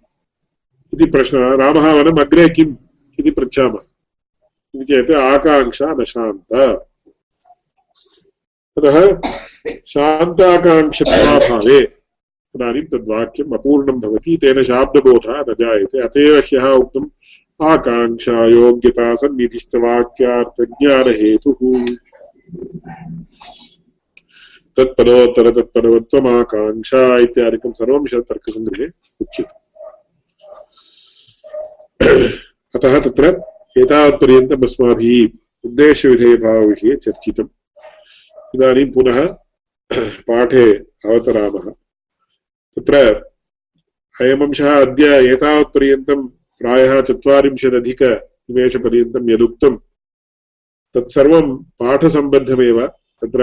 इति 0.93 1.05
प्रश्नः। 1.05 1.55
रामः 1.55 1.93
वनम् 1.93 2.19
अग्रे 2.19 2.49
किम्? 2.49 2.75
इति 3.19 3.31
पृच्छामः। 3.31 3.79
इति 4.75 4.85
चेत् 4.85 5.11
आकाङ्क्षा 5.11 5.85
न 5.85 6.03
शान्ता। 6.03 6.89
अतः 8.77 9.21
शान्ताकाङ्क्षत्वाभावे 9.87 11.95
तदानीं 12.53 12.83
तद्वाक्यम् 12.83 13.53
अपूर्णं 13.53 13.99
भवति। 13.99 14.37
तेन 14.37 14.63
शाब्दबोधः 14.63 15.51
न 15.51 15.55
जायते। 15.59 16.01
अत 16.01 16.17
एव 16.17 16.39
ह्यः 16.39 16.69
उक्तम् 16.69 17.09
आकाङ्क्षा, 17.61 18.45
योग्यता 18.45 19.15
सन्निधिश्च 19.15 19.75
वाक्यार्थज्ञानहेतुः 19.75 21.95
तत्परोत्तर 24.77 25.51
तत्परवत्वमाकाङ्क्षा 25.51 27.17
इत्यादिकं 27.17 27.71
सर्वं 27.71 28.21
तर्कसङ्ग्रहे 28.21 28.87
उच्यते। 29.21 29.63
अतः 32.75 32.99
तत्र 32.99 33.41
एतावत्पर्यन्तम् 33.77 34.63
अस्माभिः 34.63 35.29
उद्देश्यविधेयभावविषये 35.65 36.95
चर्चितम्। 36.95 37.47
इदानीं 38.55 38.91
पुनः 38.91 39.25
पाठे 40.27 40.65
अवतरामः। 41.05 41.71
तत्र 42.75 42.95
अयमंशः 44.21 44.69
अद्य 44.81 45.05
एतावत्पर्यन्तं 45.33 46.19
प्रायः 46.59 46.91
चत्वारिंशदधिकनिमेषपर्यन्तं 47.01 49.23
यदुक्तं 49.31 49.73
तत्सर्वं 50.95 51.45
पाठसम्बद्धमेव। 51.79 52.77
तत्र 53.21 53.41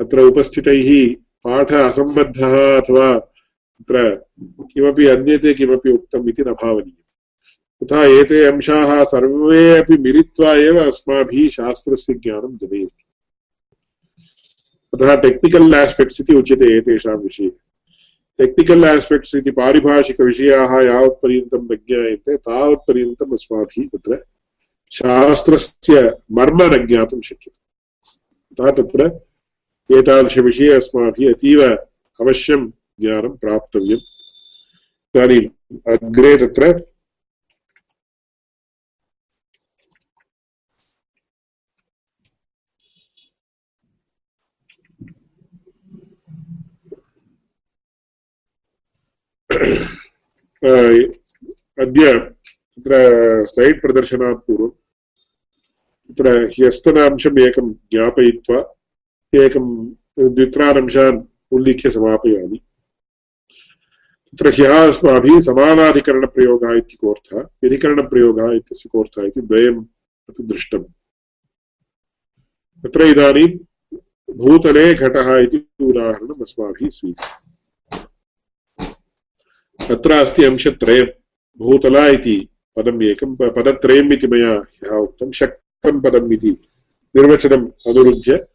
अत्र 0.00 0.20
उपस्थितैः 0.20 1.14
पाठ 1.44 1.72
असम्बद्धः 1.72 2.76
अथवा 2.76 3.18
तत्र 3.18 4.24
किमपि 4.60 5.06
अन्यते 5.06 5.54
किमपि 5.54 5.90
उक्तम् 5.90 6.28
इति 6.28 6.42
न 6.42 6.44
भावनीयम्। 6.44 7.84
तथा 7.84 8.04
एते 8.04 8.44
अंशाः 8.44 9.04
सर्वे 9.04 9.78
अपि 9.78 9.96
मिलित्वा 9.98 10.54
एव 10.54 10.78
अस्माभिः 10.78 11.48
शास्त्रस्य 11.48 12.14
ज्ञानं 12.14 12.56
जनयन्ति। 12.56 13.04
अतः 14.94 15.16
टेक्निकल् 15.16 15.74
आस्पेक्ट्स् 15.74 16.20
इति 16.20 16.34
उच्यते 16.34 16.76
एतेषां 16.76 17.16
विषये। 17.16 17.50
टेक्निकल् 18.38 18.84
आस्पेक्ट्स् 18.84 19.36
इति 19.36 19.50
पारिभाषिकविषयाः 19.50 20.80
यावत्पर्यन्तं 20.80 21.64
न 21.72 21.76
ज्ञायन्ते 21.76 22.36
तावत्पर्यन्तम् 22.36 23.32
अस्माभिः 23.32 23.88
तत्र 23.88 24.24
शास्त्रस्य 24.92 26.16
मर्म 26.32 26.62
न 26.62 26.86
ज्ञातुं 26.86 27.20
शक्यते। 27.20 27.60
अतः 28.52 28.82
तत्र 28.82 29.25
एतादृशविषये 29.90 30.72
अस्माभिः 30.72 31.32
अतीव 31.34 31.62
अवश्यं 32.20 32.70
ज्ञानं 33.00 33.36
प्राप्तव्यम्। 33.36 34.00
इदानीम् 35.14 35.48
अग्रे 35.92 36.36
तत्र 36.36 36.72
अद्य 51.82 52.12
तत्र 52.18 52.94
स्लैड् 53.46 53.80
प्रदर्शनात् 53.80 54.38
पूर्वं 54.46 54.70
तत्र 56.10 56.30
ह्यस्तनांशम् 56.54 57.38
एकं 57.40 57.72
ज्ञापयित्वा 57.92 58.60
एकं 59.34 59.86
द्वित्रानंशान् 60.18 61.22
उल्लिख्य 61.52 61.90
समापयामि। 61.90 62.60
तत्र 64.32 64.48
ह्यः 64.48 64.88
अस्माभिः 64.88 65.40
समानाधिकरणप्रयोगः 65.40 66.72
इति 66.72 66.96
कोऽर्थः 66.96 67.38
व्यधिकरणप्रयोगः 67.38 68.52
इत्यस्य 68.52 68.88
कोऽर्थः 68.88 69.22
इति 69.22 69.40
द्वयम् 69.40 69.84
अपि 70.28 70.42
दृष्टम्। 70.42 70.84
तत्र 72.82 73.02
इदानीं 73.02 73.48
भूतले 74.36 74.94
घटः 74.94 75.36
इति 75.36 75.68
उदाहरणम् 75.80 76.40
अस्माभिः 76.40 76.88
स्वीकृतम्। 76.88 77.46
अत्र 79.94 80.12
अस्ति 80.12 80.44
अंशत्रयम्, 80.44 81.08
भूतला 81.58 82.06
इति 82.06 82.48
पदम् 82.76 83.02
एकं, 83.02 83.36
पदत्रयम् 83.36 84.12
इति 84.12 84.26
मया 84.26 84.52
ह्यः 84.52 84.96
उक्तं, 84.96 85.30
शक्तं 85.30 86.00
पदम् 86.00 86.32
इति 86.32 86.50
निर्वचनम् 87.16 87.68
अनुरुध्य 87.86 88.46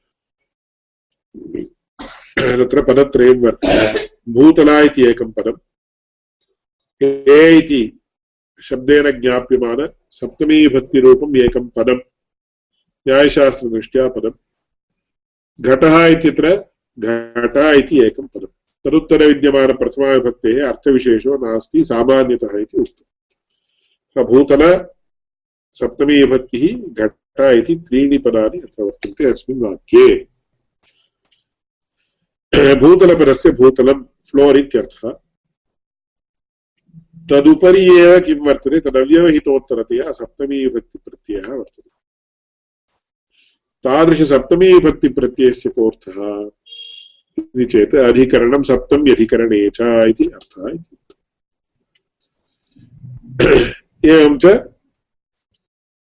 तत्र 1.37 2.81
पदत्रयं 2.81 3.35
वर्तते। 3.35 4.09
भूतला 4.29 4.81
इति 4.81 5.07
एकं 5.07 5.31
पदम्। 5.31 5.57
ए 7.03 7.57
इति 7.57 7.99
शब्देन 8.61 9.21
ज्ञाप्यमान 9.21 9.89
सप्तमीभक्तिरूपम् 10.09 11.37
एकं 11.37 11.67
पदम्। 11.67 11.99
न्यायशास्त्रदृष्ट्या 13.07 14.07
पदम्। 14.07 14.31
घटः 15.61 16.05
इत्यत्र 16.05 16.49
घट 16.99 17.53
इति 17.57 18.01
एकं 18.01 18.27
पदम्। 18.27 18.47
तदुत्तरविद्यमानप्रथमाविभक्तेः 18.85 20.67
अर्थविशेषो 20.67 21.37
नास्ति, 21.37 21.83
सामान्यतः 21.83 22.59
इति 22.59 22.77
उक्तम्। 22.77 24.23
भूतल 24.23 24.85
सप्तमीविभक्तिः 25.71 26.93
घट 26.93 27.13
इति 27.39 27.75
त्रीणि 27.75 28.17
पदानि 28.17 28.59
अत्र 28.59 28.83
वर्तन्ते 28.83 29.25
अस्मिन् 29.25 29.61
वाक्ये। 29.61 30.27
भूतलपदस्य 32.55 33.51
भूतलं 33.51 34.03
फ्लोर् 34.03 34.57
इत्यर्थः। 34.57 35.09
तदुपरि 37.29 37.99
एव 37.99 38.19
किं 38.19 38.35
वर्तते? 38.35 38.79
तदव्यवहितोत्तरतया 38.79 40.11
सप्तमीविभक्तिप्रत्ययः 40.11 41.53
वर्तते। 41.53 41.89
तादृशसप्तमीविभक्तिप्रत्ययस्य 43.83 45.69
कोऽर्थः 45.69 46.49
इति 47.39 47.65
चेत् 47.65 47.95
अधिकरणं 47.95 48.61
सप्तम्यधिकरणे 48.61 49.69
च 49.69 49.81
इति 49.81 50.25
अर्थः 50.25 50.67
एवं 54.05 54.37
च 54.37 54.45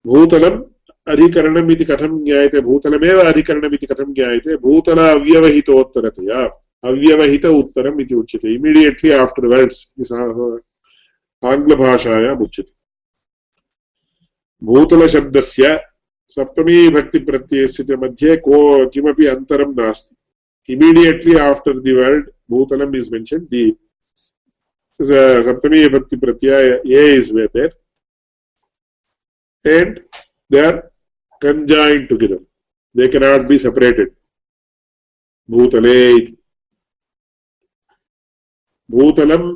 भूतलम् 0.05 0.74
अधिकरणम् 1.08 1.72
इति 1.72 1.86
कथं 1.86 2.26
ज्ञायते? 2.26 2.62
भूतलमेव 2.62 3.20
अधिकरणम् 3.20 3.74
इति 3.74 3.86
कथं 3.86 4.14
ज्ञायते? 4.14 4.58
भूतल 4.58 4.99
अव्यवहितोत्तरतया। 4.99 6.45
अव्यवहित 6.84 7.45
उत्तरम् 7.45 8.01
इति 8.01 8.16
उच्यते। 8.16 8.56
इमिडियेट्लि 8.56 9.12
आफ्टर् 9.12 9.45
वर्ड्स् 9.45 9.88
इति 9.99 10.60
आङ्ग्लभाषायाम् 11.45 12.41
उच्यते। 12.41 12.74
भूतलशब्दस्य 14.64 15.82
सप्तमीभक्तिप्रत्ययस्य 16.28 17.84
च 17.84 17.91
मध्ये 17.91 18.38
को 18.38 18.89
किमपि 18.89 19.26
अन्तरं 19.26 19.76
नास्ति। 19.76 20.16
The 20.68 20.76
word 20.76 22.24
bhutalam 22.51 22.95
is 22.95 23.12
mentioned. 23.12 23.47
The, 23.49 23.72
the 24.99 25.43
saptami 25.43 25.88
vibhakti 25.88 26.18
pratyaya 26.18 26.80
a 26.84 27.03
is 27.18 27.32
there. 27.32 27.70
They 30.51 30.66
are 30.66 30.95
conjoined 31.41 32.09
together. 32.09 32.39
They 32.95 33.09
cannot 33.09 33.47
be 33.47 33.57
separated. 33.59 34.09
Bhutale 35.49 36.36
भूतलम् 38.89 39.47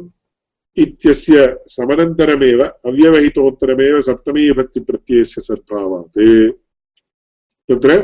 इत्यस्य 0.77 1.41
समनन्तरमेव 1.69 2.61
अव्यवहितोत्तरमेव 2.63 3.99
सप्तमीविभक्तिप्रत्ययस्य 4.01 5.41
सद्भावात् 5.41 6.19
तत्र 7.69 7.97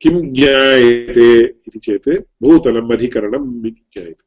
किं 0.00 0.16
ज्ञायते 0.32 1.28
इति 1.40 1.78
चेत् 1.78 2.08
भूतलम् 2.42 2.92
अधिकरणम् 2.92 3.50
इति 3.66 3.82
ज्ञायते 3.92 4.25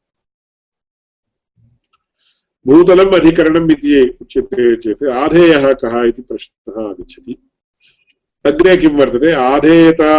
भूतलम् 2.66 3.14
अधिकरणम् 3.14 3.70
इति 3.70 4.18
उच्यते 4.20 4.76
चेत् 4.76 5.04
आधेयः 5.04 5.72
कः 5.72 6.08
इति 6.08 6.22
प्रश्नः 6.22 6.88
आगच्छति। 6.88 7.36
अग्रे 8.46 8.76
किं 8.76 8.90
वर्तते? 8.90 9.32
आधेयता, 9.32 10.12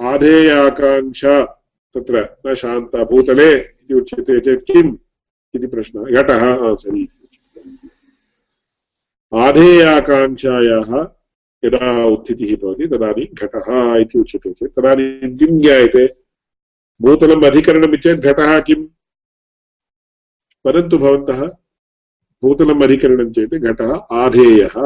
आधेयाकाङ्क्षा 0.00 1.44
तत्र 1.94 2.36
न 2.46 2.54
शान्ता 2.54 3.04
भूतले 3.04 3.54
इति 3.54 3.94
उच्यते 3.94 4.40
चेत् 4.40 4.66
किम् 4.66 4.96
इति 5.54 5.66
प्रश्नः 5.66 6.22
घटः 6.22 6.74
सरि 6.74 7.08
आधेयाकाङ्क्षायाः 9.34 10.90
यदा 11.64 12.04
उत्थितिः 12.04 12.56
भवति 12.56 12.86
तदानीं 12.86 13.26
घटः 13.34 13.66
इति 14.00 14.18
उच्यते 14.18 14.52
चेत्। 14.52 14.76
तदानीं 14.76 15.36
किं 15.36 15.60
ज्ञायते? 15.60 16.06
भूतलम् 17.02 17.44
अधिकरणम् 17.44 17.96
चेत् 17.96 18.20
घटः 18.20 18.60
किम्? 18.60 18.86
वदन्तु 20.64 20.98
भवन्तः 20.98 21.40
भूतलम् 22.42 22.82
अधिकरणं 22.82 23.32
चेत् 23.32 23.54
घटः 23.62 23.90
आधेयः 24.22 24.76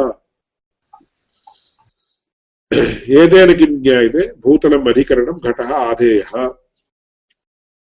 एतेन 3.19 3.53
किं 3.59 3.71
ज्ञायते 3.83 4.27
भूतलम् 4.41 4.89
अधिकरणं 4.89 5.39
घटः 5.51 5.75
आधेयः 5.75 6.33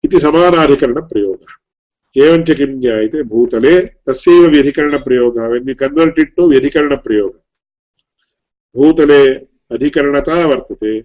इति 0.04 0.20
समानाधिकरणप्रयोगः 0.20 1.54
एवञ्च 2.16 2.50
किं 2.58 2.68
ज्ञायते 2.80 3.22
भूतले 3.32 3.74
तस्यैव 4.08 4.46
व्यधिकरणप्रयोगः 4.50 5.46
when 5.46 5.68
you 5.68 5.74
convert 5.80 6.18
it 6.18 6.34
to 6.36 6.48
व्यधिकरणप्रयोगः 6.50 7.40
भूतले 8.74 9.22
अधिकरणता 9.74 10.36
वर्तते 10.46 10.98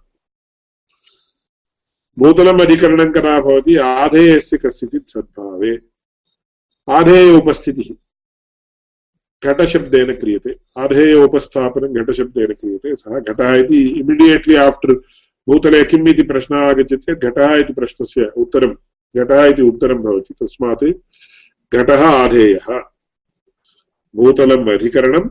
भूतलम् 2.19 2.61
अधिकरणं 2.61 3.11
कदा 3.13 3.39
भवति? 3.39 3.75
आधेयस्य 3.75 4.57
कस्यचित् 4.57 5.09
सद्भावे। 5.09 5.81
आधेय 6.89 7.35
उपस्थितिः। 7.35 8.02
घटशब्देन 9.43 10.11
क्रियते। 10.11 10.55
आधेय 10.77 11.13
उपस्थापनं 11.13 11.93
घटशब्देन 11.93 12.47
क्रियते। 12.47 12.95
सः 12.95 13.19
घटः 13.19 13.55
इति 13.55 13.87
इमिडियेट्लि 13.99 14.55
आफ्टर् 14.55 14.95
भूतले 15.49 15.83
किम् 15.83 16.07
इति 16.07 16.23
प्रश्नः 16.23 16.57
आगच्छति 16.57 16.97
चेत् 16.97 17.25
घटः 17.25 17.55
इति 17.55 17.73
प्रश्नस्य 17.73 18.31
उत्तरं 18.37 18.75
घटः 19.17 19.45
इति 19.45 19.61
उत्तरं 19.61 19.95
भवति। 19.95 20.33
तस्मात् 20.33 20.83
घटः 21.73 22.05
आधेयः। 22.05 22.81
भूतलम् 24.15 24.69
अधिकरणं 24.69 25.29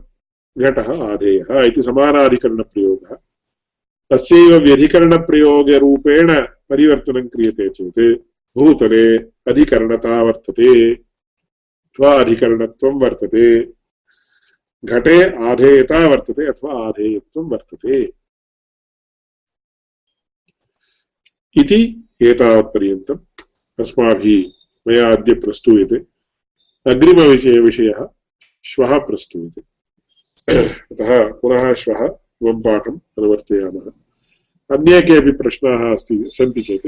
घटः 0.57 1.11
आधेयः 1.11 1.61
इति 1.61 1.81
समानाधिकरणप्रयोगः। 1.81 3.15
तस्यैव 4.09 4.59
व्यधिकरणप्रयोगरूपेण 4.59 6.41
परिवर्तनं 6.41 7.27
क्रियते 7.27 7.69
चेत् 7.69 8.21
भूतले 8.57 9.17
अधिकरणता 9.17 10.23
वर्तते। 10.23 10.95
अथवा 10.95 12.15
वर्तते। 12.85 13.61
घटे 14.85 15.45
आधेयता 15.45 16.07
वर्तते 16.07 16.47
अथवा 16.47 16.87
आधेयत्वं 16.87 17.49
वर्तते। 17.49 18.03
इति 21.57 22.09
एतावत्पर्यन्तम् 22.21 23.41
अस्माभिः 23.79 24.51
मया 24.87 25.11
अद्य 25.11 25.33
प्रस्तूयते। 25.33 25.95
अग्रिमविषय 26.91 27.59
विषयः 27.59 28.07
श्वः 28.63 28.97
प्रस्तूयते। 28.97 29.61
अतः 30.91 31.31
पुनः 31.33 31.73
श्वः 31.73 32.05
इमं 32.41 32.61
पाठम् 32.61 32.99
अनुवर्तयामः। 33.17 33.91
अन्ये 34.77 35.01
केपि 35.01 35.31
प्रश्नाः 35.31 35.91
अस्ति, 35.91 36.23
सन्ति 36.27 36.61
चेत् 36.61 36.87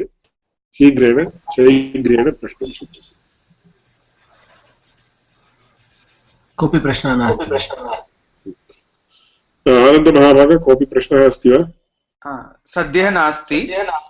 शीघ्रेण 0.78 1.30
शीघ्रेण 1.30 2.32
प्रष्टुं 2.32 2.72
शक्यते। 2.72 3.15
कोऽपि 6.58 6.80
प्रश्नः 6.80 7.16
नास्ति। 7.16 7.44
आनन्दमहाभाग 9.72 10.64
कोऽपि 10.64 10.86
प्रश्नः 10.86 11.26
अस्ति 11.26 11.50
वा? 11.50 12.62
सद्यः 12.66 13.10
नास्ति। 13.10 13.62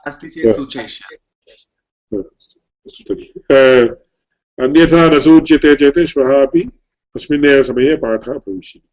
अस्ति 0.07 0.27
चेत् 0.27 0.55
सूचयिष्यामि। 0.55 1.17
अन्यथा 4.63 5.09
न 5.09 5.19
सूच्यते 5.19 5.75
चेत् 5.75 5.99
श्वः 5.99 6.43
अपि 6.43 6.59
तस्मिन्नेव 7.15 7.63
समये 7.63 7.95
पाठः 7.95 8.33
भविष्यति। 8.33 8.89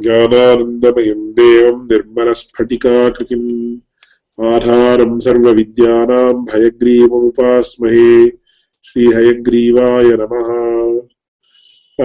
ज्ञानानन्दमयम् 0.00 1.32
देवम् 1.32 1.92
निर्मलस्फटिकाकृतिम्। 1.92 3.80
आधारम् 4.46 5.20
सर्वविद्यानाम् 5.20 6.46
हयग्रीवमुपास्महे 6.54 8.39
श्रीहयग्रीवाय 8.84 10.04
नमः। 10.04 10.70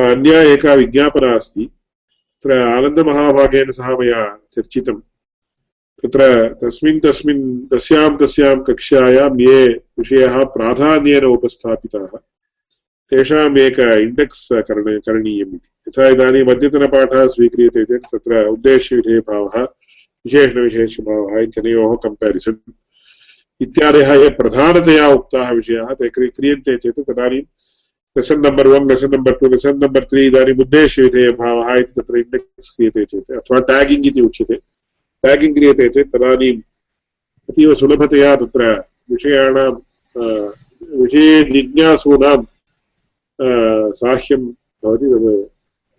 अन्या 0.01 0.41
एका 0.41 0.73
विज्ञापना 0.73 1.33
अस्ति। 1.33 1.61
तत्र 1.63 2.57
आनन्दमहाभागेन 2.57 3.71
सह 3.71 3.97
मया 3.97 4.39
चर्चितम्। 4.51 5.01
तत्र 6.03 6.47
तस्मिन् 6.53 6.99
तस्मिन् 6.99 7.67
तस्यां 7.71 8.17
तस्यां 8.17 8.63
कक्ष्यायां 8.63 9.39
ये 9.39 9.67
विषयाः 9.69 10.43
प्राधान्येन 10.43 11.23
उपस्थापिताः 11.23 12.17
तेषाम् 13.09 13.57
एक 13.57 13.79
इण्डेक्स् 13.79 14.53
करण, 14.53 14.99
करणीयम् 14.99 15.53
इति। 15.53 15.69
यथा 15.87 16.07
इदानीम् 16.07 16.49
अद्यतनपाठः 16.49 17.27
स्वीक्रियते 17.27 17.85
चेत् 17.85 18.03
तत्र 18.03 18.47
उद्देश्यविधेयभावः, 18.47 19.63
विशेषणविशेषभावः 20.25 21.39
इत्यनयोः 21.39 21.95
कम्पेरिसन् 22.03 22.71
इत्यादयः 23.61 24.13
ये 24.21 24.29
प्रधानतया 24.39 25.07
उक्ताः 25.09 25.51
विषयाः, 25.51 25.93
ते 25.93 26.09
क्रियन्ते 26.09 26.75
चेत् 26.77 26.99
तदानीं 27.07 27.41
lesson 28.15 28.41
number 28.45 28.67
one 28.67 28.87
lesson 28.89 29.11
number 29.15 29.39
two 29.39 29.47
lesson 29.51 29.79
number 29.83 30.05
three 30.11 30.25
इदानीम् 30.27 30.61
उद्देश्यविधेयभावः 30.61 31.69
इति 31.79 31.93
तत्र 31.95 32.17
इण्डेक्स् 32.17 32.75
क्रियते 32.75 33.03
चेत्, 33.05 33.31
अथवा 33.31 33.59
ट्यागिङ्ग् 33.69 34.07
इति 34.07 34.21
उच्यते। 34.21 34.55
ट्यागिङ्ग् 35.23 35.55
क्रियते 35.55 35.87
चेत् 35.95 36.11
तदानीम् 36.13 36.61
अतीव 37.49 37.73
सुलभतया 37.79 38.35
तत्र 38.35 38.61
विषयाणां 39.11 39.71
विषये 41.01 41.43
जिज्ञासूनां 41.51 42.39
साह्यं 43.99 44.41
भवति 44.83 45.05
तद् 45.11 45.47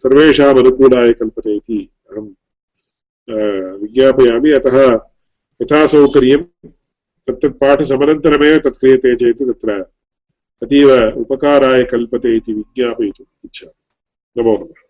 सर्वेषाम् 0.01 0.59
अनुकूलाय 0.59 1.13
कल्पते 1.21 1.57
इति 1.57 1.79
अहं 2.11 2.27
विज्ञापयामि। 3.83 4.51
अतः 4.53 4.77
यथा 5.61 5.87
सौकर्यं 5.93 6.43
तत्तत् 7.27 7.61
पाठसमनन्तरमेव 7.61 8.59
तत् 8.59 8.81
क्रियते 8.81 9.15
चेत् 9.17 9.43
तत्र 9.43 9.81
अतीव 10.63 10.89
उपकाराय 11.13 11.85
कल्पते 11.85 12.37
इति 12.37 12.53
विज्ञापयितुम् 12.53 13.27
इच्छामि। 13.45 14.43
नमो 14.43 14.57
नमः। 14.57 14.86